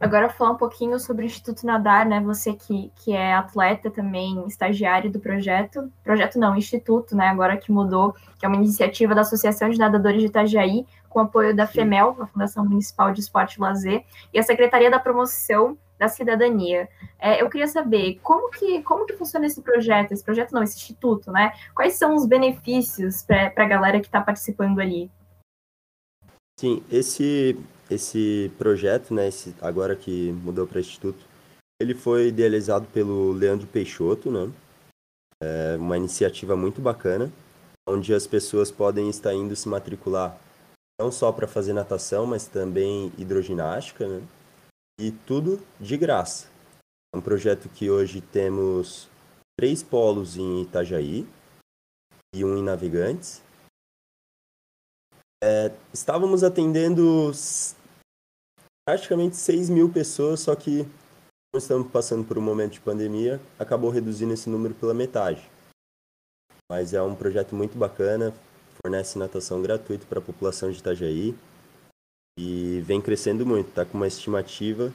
Agora 0.00 0.28
falar 0.28 0.52
um 0.52 0.56
pouquinho 0.56 0.98
sobre 1.00 1.24
o 1.24 1.26
Instituto 1.26 1.66
Nadar, 1.66 2.06
né? 2.06 2.20
Você 2.20 2.52
que, 2.54 2.92
que 2.96 3.12
é 3.12 3.34
atleta 3.34 3.90
também, 3.90 4.46
estagiário 4.46 5.10
do 5.10 5.18
projeto. 5.18 5.92
Projeto 6.04 6.38
não, 6.38 6.56
Instituto, 6.56 7.16
né? 7.16 7.26
Agora 7.26 7.56
que 7.56 7.72
mudou, 7.72 8.14
que 8.38 8.46
é 8.46 8.48
uma 8.48 8.56
iniciativa 8.56 9.12
da 9.12 9.22
Associação 9.22 9.68
de 9.68 9.78
Nadadores 9.78 10.20
de 10.20 10.28
Itajaí, 10.28 10.86
com 11.08 11.18
apoio 11.18 11.54
da 11.54 11.66
FEMEL, 11.66 12.16
a 12.20 12.26
Fundação 12.26 12.64
Municipal 12.64 13.12
de 13.12 13.20
Esporte 13.20 13.54
e 13.54 13.60
Lazer, 13.60 14.04
e 14.32 14.38
a 14.38 14.42
Secretaria 14.42 14.88
da 14.88 15.00
Promoção 15.00 15.76
da 15.98 16.08
Cidadania. 16.08 16.88
É, 17.18 17.42
eu 17.42 17.50
queria 17.50 17.66
saber 17.66 18.20
como 18.22 18.50
que, 18.50 18.80
como 18.84 19.04
que 19.04 19.16
funciona 19.16 19.46
esse 19.46 19.60
projeto, 19.60 20.12
esse 20.12 20.22
projeto 20.22 20.52
não, 20.52 20.62
esse 20.62 20.76
instituto, 20.76 21.32
né? 21.32 21.52
Quais 21.74 21.94
são 21.94 22.14
os 22.14 22.24
benefícios 22.24 23.22
para 23.22 23.52
a 23.56 23.66
galera 23.66 23.98
que 23.98 24.06
está 24.06 24.20
participando 24.20 24.78
ali? 24.78 25.10
Sim, 26.56 26.84
esse 26.90 27.58
esse 27.90 28.50
projeto, 28.58 29.14
né, 29.14 29.28
esse, 29.28 29.54
agora 29.60 29.96
que 29.96 30.32
mudou 30.32 30.66
para 30.66 30.80
instituto, 30.80 31.24
ele 31.80 31.94
foi 31.94 32.28
idealizado 32.28 32.86
pelo 32.88 33.32
Leandro 33.32 33.66
Peixoto, 33.66 34.30
né? 34.30 34.52
É 35.40 35.76
uma 35.76 35.96
iniciativa 35.96 36.56
muito 36.56 36.80
bacana, 36.80 37.32
onde 37.88 38.12
as 38.12 38.26
pessoas 38.26 38.70
podem 38.70 39.08
estar 39.08 39.32
indo 39.32 39.54
se 39.54 39.68
matricular 39.68 40.38
não 41.00 41.12
só 41.12 41.30
para 41.30 41.46
fazer 41.46 41.72
natação, 41.72 42.26
mas 42.26 42.48
também 42.48 43.12
hidroginástica, 43.16 44.08
né? 44.08 44.26
E 45.00 45.12
tudo 45.12 45.64
de 45.78 45.96
graça. 45.96 46.48
É 47.14 47.16
um 47.16 47.20
projeto 47.20 47.68
que 47.68 47.88
hoje 47.88 48.20
temos 48.20 49.08
três 49.56 49.80
polos 49.80 50.36
em 50.36 50.62
Itajaí 50.62 51.24
e 52.34 52.44
um 52.44 52.58
em 52.58 52.62
Navegantes. 52.62 53.40
É, 55.42 55.72
estávamos 55.92 56.42
atendendo 56.42 57.30
praticamente 58.88 59.36
6 59.36 59.68
mil 59.68 59.90
pessoas, 59.90 60.40
só 60.40 60.56
que 60.56 60.82
como 61.52 61.58
estamos 61.58 61.92
passando 61.92 62.24
por 62.24 62.38
um 62.38 62.40
momento 62.40 62.72
de 62.72 62.80
pandemia, 62.80 63.38
acabou 63.58 63.90
reduzindo 63.90 64.32
esse 64.32 64.48
número 64.48 64.72
pela 64.72 64.94
metade. 64.94 65.46
Mas 66.72 66.94
é 66.94 67.02
um 67.02 67.14
projeto 67.14 67.54
muito 67.54 67.76
bacana, 67.76 68.32
fornece 68.82 69.18
natação 69.18 69.60
gratuita 69.60 70.06
para 70.08 70.20
a 70.20 70.22
população 70.22 70.70
de 70.70 70.78
Itajaí 70.78 71.34
e 72.38 72.80
vem 72.82 72.98
crescendo 72.98 73.44
muito. 73.44 73.68
Está 73.68 73.84
com 73.84 73.98
uma 73.98 74.06
estimativa 74.06 74.90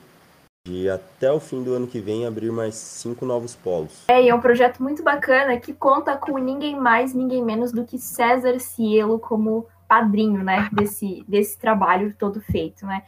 de 0.67 0.89
até 0.89 1.31
o 1.31 1.39
fim 1.39 1.63
do 1.63 1.75
ano 1.75 1.85
que 1.85 1.99
vem 1.99 2.25
abrir 2.25 2.51
mais 2.51 2.73
cinco 2.73 3.27
novos 3.27 3.55
polos. 3.55 4.05
É, 4.07 4.23
e 4.23 4.29
é 4.29 4.33
um 4.33 4.41
projeto 4.41 4.81
muito 4.81 5.03
bacana 5.03 5.59
que 5.59 5.71
conta 5.71 6.17
com 6.17 6.39
ninguém 6.39 6.75
mais, 6.75 7.13
ninguém 7.13 7.43
menos 7.43 7.71
do 7.71 7.85
que 7.85 7.99
César 7.99 8.59
Cielo 8.59 9.19
como 9.19 9.67
padrinho, 9.87 10.43
né, 10.43 10.67
desse, 10.73 11.23
desse 11.27 11.59
trabalho 11.59 12.15
todo 12.17 12.41
feito, 12.41 12.87
né. 12.87 13.03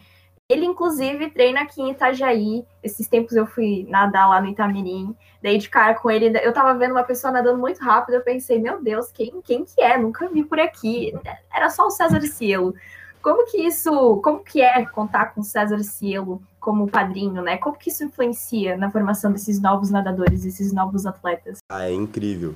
Ele, 0.47 0.65
inclusive, 0.65 1.31
treina 1.31 1.62
aqui 1.62 1.81
em 1.81 1.91
Itajaí. 1.91 2.63
Esses 2.84 3.08
tempos 3.08 3.36
eu 3.36 3.47
fui 3.47 3.86
nadar 3.89 4.27
lá 4.29 4.39
no 4.39 4.47
Itamirim. 4.47 5.15
Dei 5.41 5.58
de 5.58 5.67
cara 5.69 5.95
com 5.95 6.10
ele. 6.10 6.38
Eu 6.43 6.53
tava 6.53 6.77
vendo 6.77 6.91
uma 6.91 7.03
pessoa 7.03 7.34
nadando 7.34 7.58
muito 7.58 7.79
rápido. 7.79 8.15
Eu 8.15 8.21
pensei, 8.21 8.60
meu 8.60 8.81
Deus, 8.81 9.12
quem, 9.12 9.41
quem 9.41 9.65
que 9.65 9.81
é? 9.81 9.97
Nunca 9.97 10.29
vi 10.29 10.43
por 10.43 10.60
aqui. 10.60 11.13
Era 11.51 11.69
só 11.71 11.88
o 11.88 11.91
César 11.91 12.21
Cielo. 12.21 12.75
Como 13.23 13.47
que 13.47 13.58
isso, 13.58 14.21
como 14.23 14.43
que 14.43 14.62
é 14.62 14.86
contar 14.86 15.34
com 15.34 15.41
o 15.41 15.43
César 15.43 15.79
Cielo 15.79 16.39
como 16.60 16.88
padrinho, 16.88 17.41
né? 17.41 17.58
Como 17.58 17.75
que 17.75 17.89
isso 17.89 18.03
influencia 18.03 18.77
na 18.77 18.91
formação 18.91 19.31
desses 19.31 19.60
novos 19.60 19.89
nadadores, 19.89 20.43
desses 20.43 20.71
novos 20.71 21.08
atletas? 21.08 21.58
Ah, 21.71 21.89
é 21.89 21.91
incrível. 21.91 22.53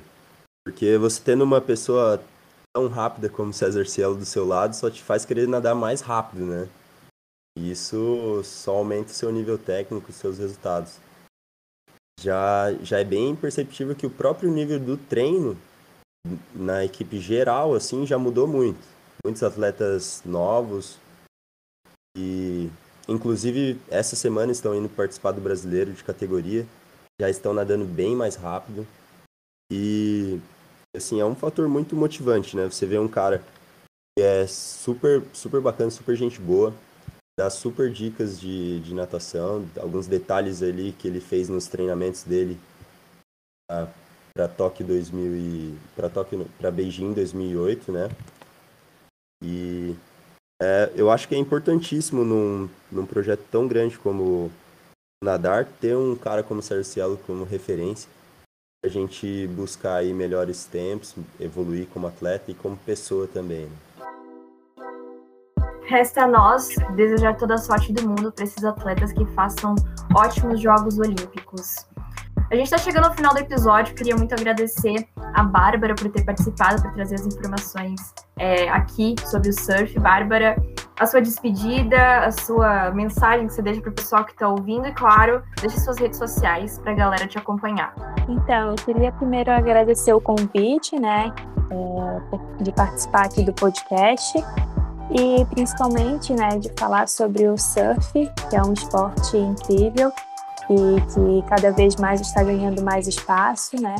Porque 0.63 0.95
você 0.99 1.19
tendo 1.23 1.43
uma 1.43 1.59
pessoa 1.59 2.21
tão 2.71 2.87
rápida 2.87 3.29
como 3.29 3.51
César 3.51 3.85
Cielo 3.85 4.15
do 4.15 4.25
seu 4.25 4.45
lado 4.45 4.75
só 4.75 4.91
te 4.91 5.01
faz 5.01 5.25
querer 5.25 5.47
nadar 5.47 5.73
mais 5.73 6.01
rápido, 6.01 6.45
né? 6.45 6.67
E 7.59 7.71
isso 7.71 8.41
só 8.45 8.75
aumenta 8.75 9.11
o 9.11 9.13
seu 9.13 9.29
nível 9.33 9.57
técnico, 9.57 10.13
seus 10.13 10.37
resultados. 10.37 10.97
Já, 12.21 12.71
já 12.81 12.99
é 12.99 13.03
bem 13.03 13.35
perceptível 13.35 13.93
que 13.93 14.05
o 14.05 14.09
próprio 14.09 14.49
nível 14.49 14.79
do 14.79 14.95
treino 14.95 15.57
na 16.53 16.85
equipe 16.85 17.19
geral 17.19 17.73
assim 17.73 18.07
já 18.07 18.17
mudou 18.17 18.47
muito. 18.47 18.79
Muitos 19.25 19.43
atletas 19.43 20.21
novos 20.25 20.97
e 22.17 22.69
inclusive 23.09 23.77
essa 23.89 24.15
semana 24.15 24.53
estão 24.53 24.73
indo 24.73 24.87
participar 24.87 25.33
do 25.33 25.41
brasileiro 25.41 25.91
de 25.91 26.03
categoria. 26.03 26.65
já 27.19 27.29
estão 27.29 27.53
nadando 27.53 27.83
bem 27.83 28.15
mais 28.15 28.35
rápido. 28.35 28.87
E 29.71 30.39
assim, 30.95 31.19
é 31.19 31.25
um 31.25 31.35
fator 31.35 31.67
muito 31.67 31.93
motivante, 31.93 32.55
né? 32.55 32.65
Você 32.65 32.85
vê 32.85 32.97
um 32.97 33.07
cara 33.07 33.43
que 34.17 34.23
é 34.23 34.47
super, 34.47 35.23
super 35.33 35.59
bacana, 35.59 35.91
super 35.91 36.15
gente 36.15 36.39
boa, 36.39 36.73
dá 37.39 37.49
super 37.49 37.89
dicas 37.89 38.37
de, 38.37 38.81
de 38.81 38.93
natação, 38.93 39.65
alguns 39.79 40.07
detalhes 40.07 40.61
ali 40.61 40.91
que 40.91 41.07
ele 41.07 41.21
fez 41.21 41.47
nos 41.47 41.67
treinamentos 41.67 42.23
dele 42.23 42.59
para 43.65 44.49
Tóquio 44.49 44.85
2000 44.85 45.35
e 45.37 45.77
para 45.95 46.09
Tóquio 46.09 46.45
para 46.57 46.69
Beijing 46.69 47.13
2008, 47.13 47.93
né? 47.93 48.09
E 49.41 49.95
é, 50.61 50.91
eu 50.97 51.09
acho 51.09 51.29
que 51.29 51.35
é 51.35 51.37
importantíssimo 51.37 52.25
num, 52.25 52.69
num 52.91 53.05
projeto 53.05 53.45
tão 53.49 53.69
grande 53.69 53.97
como 53.97 54.51
nadar 55.23 55.63
ter 55.79 55.95
um 55.95 56.17
cara 56.17 56.43
como 56.43 56.61
Sérgio 56.61 56.83
Cielo 56.83 57.17
como 57.25 57.45
referência 57.45 58.09
a 58.83 58.89
gente 58.89 59.47
buscar 59.47 59.95
aí 59.95 60.13
melhores 60.13 60.65
tempos, 60.65 61.15
evoluir 61.39 61.87
como 61.87 62.07
atleta 62.07 62.51
e 62.51 62.53
como 62.53 62.75
pessoa 62.77 63.27
também. 63.27 63.65
Né? 63.65 63.71
Resta 65.89 66.25
a 66.25 66.27
nós 66.27 66.69
desejar 66.95 67.35
toda 67.35 67.55
a 67.55 67.57
sorte 67.57 67.91
do 67.91 68.07
mundo 68.07 68.31
para 68.31 68.43
esses 68.43 68.63
atletas 68.63 69.11
que 69.11 69.25
façam 69.33 69.73
ótimos 70.15 70.61
Jogos 70.61 70.99
Olímpicos. 70.99 71.77
A 72.51 72.53
gente 72.53 72.65
está 72.65 72.77
chegando 72.77 73.05
ao 73.05 73.13
final 73.15 73.33
do 73.33 73.39
episódio, 73.39 73.95
queria 73.95 74.15
muito 74.15 74.31
agradecer 74.35 75.07
a 75.33 75.41
Bárbara 75.41 75.95
por 75.95 76.07
ter 76.09 76.23
participado, 76.23 76.79
por 76.79 76.93
trazer 76.93 77.15
as 77.15 77.25
informações 77.25 78.13
é, 78.37 78.69
aqui 78.69 79.15
sobre 79.25 79.49
o 79.49 79.53
surf. 79.53 79.97
Bárbara, 79.97 80.61
a 80.99 81.07
sua 81.07 81.23
despedida, 81.23 82.19
a 82.19 82.31
sua 82.33 82.91
mensagem 82.91 83.47
que 83.47 83.53
você 83.55 83.63
deixa 83.63 83.81
para 83.81 83.89
o 83.89 83.93
pessoal 83.93 84.23
que 84.25 84.33
está 84.33 84.47
ouvindo 84.47 84.87
e, 84.87 84.93
claro, 84.93 85.41
deixe 85.59 85.79
suas 85.79 85.97
redes 85.97 86.19
sociais 86.19 86.77
para 86.77 86.91
a 86.91 86.95
galera 86.95 87.25
te 87.25 87.39
acompanhar. 87.39 87.95
Então, 88.27 88.69
eu 88.69 88.75
queria 88.75 89.11
primeiro 89.13 89.51
agradecer 89.51 90.13
o 90.13 90.21
convite, 90.21 90.99
né, 90.99 91.33
é, 91.71 92.63
de 92.63 92.71
participar 92.73 93.25
aqui 93.25 93.43
do 93.43 93.53
podcast 93.53 94.37
e 95.11 95.45
principalmente, 95.45 96.33
né, 96.33 96.57
de 96.57 96.71
falar 96.77 97.07
sobre 97.07 97.47
o 97.47 97.57
surf, 97.57 98.11
que 98.13 98.55
é 98.55 98.61
um 98.61 98.73
esporte 98.73 99.37
incrível 99.37 100.11
e 100.69 101.01
que 101.11 101.49
cada 101.49 101.71
vez 101.71 101.95
mais 101.95 102.21
está 102.21 102.43
ganhando 102.43 102.83
mais 102.83 103.07
espaço, 103.07 103.81
né? 103.81 103.95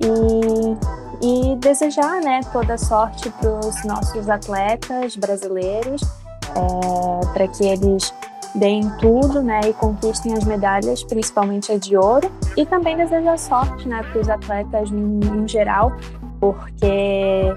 E, 0.00 1.52
e 1.52 1.56
desejar, 1.56 2.20
né, 2.20 2.40
toda 2.52 2.76
sorte 2.76 3.30
para 3.30 3.60
os 3.60 3.84
nossos 3.84 4.28
atletas 4.28 5.16
brasileiros, 5.16 6.02
é, 6.02 7.26
para 7.32 7.46
que 7.46 7.64
eles 7.64 8.12
deem 8.56 8.88
tudo, 8.98 9.40
né, 9.42 9.60
e 9.68 9.72
conquistem 9.72 10.32
as 10.34 10.44
medalhas, 10.44 11.02
principalmente 11.04 11.72
a 11.72 11.78
de 11.78 11.96
ouro, 11.96 12.30
e 12.56 12.66
também 12.66 12.96
desejar 12.96 13.38
sorte, 13.38 13.88
né, 13.88 14.02
para 14.02 14.20
os 14.20 14.28
atletas 14.28 14.90
em 14.90 15.46
geral, 15.46 15.92
porque 16.40 17.54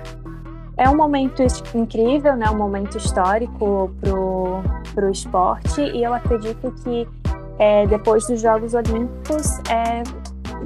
é 0.77 0.89
um 0.89 0.95
momento 0.95 1.41
incrível, 1.73 2.35
né, 2.35 2.49
um 2.49 2.57
momento 2.57 2.97
histórico 2.97 3.91
para 3.99 5.05
o 5.05 5.11
esporte, 5.11 5.81
e 5.81 6.03
eu 6.03 6.13
acredito 6.13 6.71
que 6.83 7.07
é, 7.59 7.87
depois 7.87 8.27
dos 8.27 8.39
Jogos 8.39 8.73
Olímpicos, 8.73 9.59
é, 9.69 10.03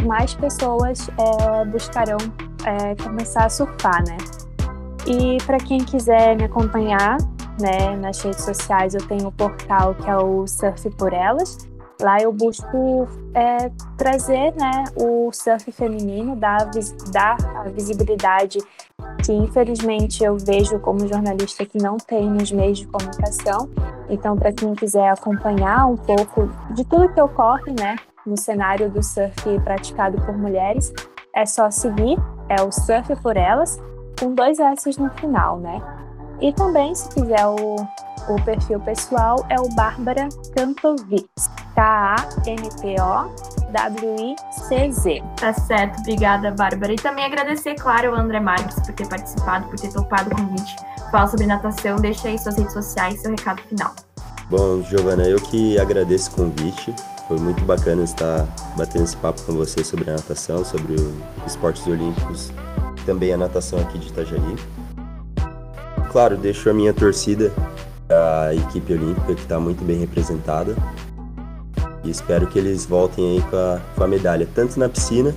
mais 0.06 0.34
pessoas 0.34 1.10
é, 1.10 1.66
buscarão 1.66 2.18
é, 2.66 2.96
começar 3.02 3.46
a 3.46 3.50
surfar, 3.50 4.04
né? 4.06 4.18
E 5.08 5.38
para 5.46 5.58
quem 5.58 5.80
quiser 5.80 6.36
me 6.36 6.44
acompanhar, 6.44 7.18
né, 7.60 7.96
nas 7.98 8.22
redes 8.22 8.44
sociais 8.44 8.94
eu 8.94 9.02
tenho 9.08 9.26
o 9.26 9.28
um 9.28 9.32
portal 9.32 9.96
que 9.96 10.10
é 10.10 10.18
o 10.18 10.46
Surf 10.46 10.90
por 10.92 11.14
Elas. 11.14 11.58
Lá 12.02 12.20
eu 12.20 12.34
busco 12.34 13.08
é, 13.34 13.70
trazer 13.96 14.54
né, 14.56 14.86
o 14.96 15.32
surf 15.32 15.72
feminino, 15.72 16.36
dar, 16.36 16.68
dar 17.12 17.38
a 17.56 17.70
visibilidade 17.70 18.58
que 19.24 19.32
infelizmente 19.32 20.24
eu 20.24 20.38
vejo 20.38 20.80
como 20.80 21.08
jornalista 21.08 21.66
que 21.66 21.78
não 21.78 21.98
tem 21.98 22.30
nos 22.30 22.52
meios 22.52 22.80
de 22.80 22.88
comunicação. 22.88 23.70
Então, 24.10 24.36
para 24.36 24.52
quem 24.52 24.74
quiser 24.74 25.10
acompanhar 25.10 25.86
um 25.88 25.96
pouco 25.96 26.50
de 26.72 26.84
tudo 26.84 27.10
que 27.10 27.22
ocorre, 27.22 27.72
né, 27.72 27.96
no 28.26 28.38
cenário 28.38 28.90
do 28.90 29.04
surf 29.04 29.60
praticado 29.64 30.22
por 30.22 30.38
mulheres, 30.38 30.94
é 31.36 31.46
só 31.46 31.72
seguir, 31.72 32.18
é 32.50 32.62
o 32.62 32.72
Surf 32.72 33.16
por 33.22 33.38
Elas, 33.38 33.80
com 34.20 34.34
dois 34.34 34.60
S 34.60 35.00
no 35.00 35.10
final, 35.12 35.58
né? 35.58 35.82
E 36.42 36.52
também, 36.52 36.94
se 36.94 37.08
quiser 37.10 37.46
o, 37.46 37.76
o 37.76 38.44
perfil 38.44 38.80
pessoal, 38.82 39.38
é 39.50 39.60
o 39.60 39.70
Bárbara 39.76 40.28
Kantovitz, 40.56 41.50
K-A-N-T-O-W-I-C-Z. 43.72 45.24
Tá 45.38 45.54
certo, 45.54 46.00
obrigada, 46.00 46.52
Bárbara. 46.52 46.94
E 46.94 46.98
também 46.98 47.26
agradecer, 47.26 47.76
claro, 47.76 48.10
ao 48.10 48.16
André 48.20 48.40
Marques 48.40 48.76
por 48.76 48.94
ter 48.94 49.08
participado, 49.08 49.68
por 49.68 49.80
ter 49.80 49.92
topado 49.92 50.30
o 50.30 50.36
convite. 50.36 50.76
Fala 51.12 51.28
sobre 51.28 51.46
natação, 51.46 51.96
deixa 51.98 52.28
aí 52.28 52.38
suas 52.38 52.58
redes 52.58 52.74
sociais, 52.74 53.22
seu 53.22 53.32
recado 53.32 53.62
final. 53.64 53.94
Bom, 54.50 54.82
Giovana, 54.84 55.24
eu 55.24 55.40
que 55.40 55.80
agradeço 55.80 56.32
o 56.32 56.36
convite. 56.36 56.94
Foi 57.28 57.40
muito 57.40 57.64
bacana 57.64 58.04
estar 58.04 58.46
batendo 58.76 59.06
esse 59.06 59.16
papo 59.18 59.42
com 59.44 59.54
você 59.54 59.84
sobre 59.84 60.10
a 60.10 60.16
natação, 60.16 60.66
sobre 60.66 60.96
os 60.96 61.14
esportes 61.48 61.88
olímpicos, 61.88 62.52
também 63.06 63.34
a 63.34 63.38
natação 63.38 63.80
aqui 63.80 63.98
de 63.98 64.10
Itajaí. 64.10 64.56
Claro, 66.12 66.36
deixo 66.36 66.70
a 66.70 66.74
minha 66.74 66.94
torcida 66.94 67.54
a 68.10 68.54
equipe 68.54 68.92
olímpica 68.92 69.34
que 69.34 69.42
está 69.42 69.58
muito 69.58 69.86
bem 69.86 69.98
representada 70.00 70.76
e 72.04 72.10
espero 72.10 72.48
que 72.48 72.58
eles 72.58 72.86
voltem 72.86 73.38
aí 73.38 73.42
com 73.50 73.56
a, 73.56 73.82
com 73.96 74.04
a 74.04 74.08
medalha, 74.08 74.48
tanto 74.54 74.80
na 74.80 74.90
piscina 74.90 75.34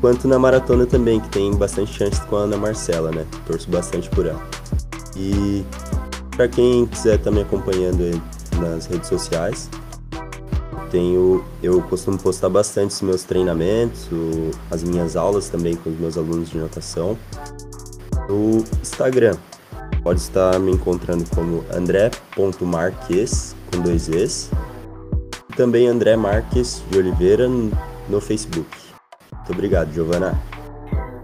quanto 0.00 0.28
na 0.28 0.38
maratona 0.38 0.86
também, 0.86 1.20
que 1.20 1.28
tem 1.30 1.54
bastante 1.54 1.92
chance 1.92 2.20
com 2.22 2.36
a 2.36 2.40
Ana 2.40 2.56
Marcela, 2.56 3.10
né? 3.10 3.26
Torço 3.46 3.70
bastante 3.70 4.08
por 4.10 4.26
ela. 4.26 4.40
E 5.16 5.64
para 6.36 6.48
quem 6.48 6.86
quiser 6.86 7.16
estar 7.16 7.30
tá 7.30 7.34
me 7.34 7.42
acompanhando 7.42 8.20
nas 8.60 8.86
redes 8.86 9.08
sociais, 9.08 9.70
tenho, 10.90 11.44
eu 11.62 11.82
costumo 11.82 12.18
postar 12.18 12.48
bastante 12.48 12.92
os 12.92 13.02
meus 13.02 13.22
treinamentos, 13.24 14.06
o, 14.12 14.50
as 14.70 14.82
minhas 14.82 15.16
aulas 15.16 15.48
também 15.48 15.74
com 15.76 15.90
os 15.90 15.98
meus 15.98 16.16
alunos 16.16 16.50
de 16.50 16.58
natação 16.58 17.18
no 18.28 18.64
Instagram. 18.80 19.36
Pode 20.02 20.20
estar 20.20 20.58
me 20.60 20.70
encontrando 20.70 21.24
como 21.34 21.64
andré.marques, 21.74 23.56
com 23.72 23.80
dois 23.80 24.08
Es. 24.08 24.50
Também 25.56 25.88
André 25.88 26.16
Marques 26.16 26.84
de 26.90 26.98
Oliveira 26.98 27.48
no 27.48 28.20
Facebook. 28.20 28.68
Muito 29.32 29.52
obrigado, 29.52 29.90
Giovana. 29.92 30.34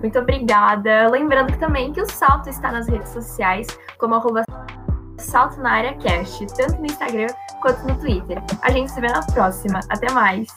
Muito 0.00 0.18
obrigada. 0.18 1.08
Lembrando 1.10 1.56
também 1.58 1.92
que 1.92 2.00
o 2.00 2.10
Salto 2.10 2.48
está 2.48 2.72
nas 2.72 2.88
redes 2.88 3.10
sociais, 3.10 3.66
como 3.98 4.14
arroba 4.14 4.42
Salto 5.18 5.60
na 5.60 5.72
Área 5.72 5.94
Cast, 5.98 6.46
tanto 6.56 6.78
no 6.78 6.86
Instagram 6.86 7.28
quanto 7.60 7.86
no 7.86 7.94
Twitter. 7.98 8.42
A 8.62 8.70
gente 8.70 8.90
se 8.90 9.00
vê 9.00 9.06
na 9.06 9.20
próxima. 9.20 9.80
Até 9.88 10.10
mais! 10.10 10.48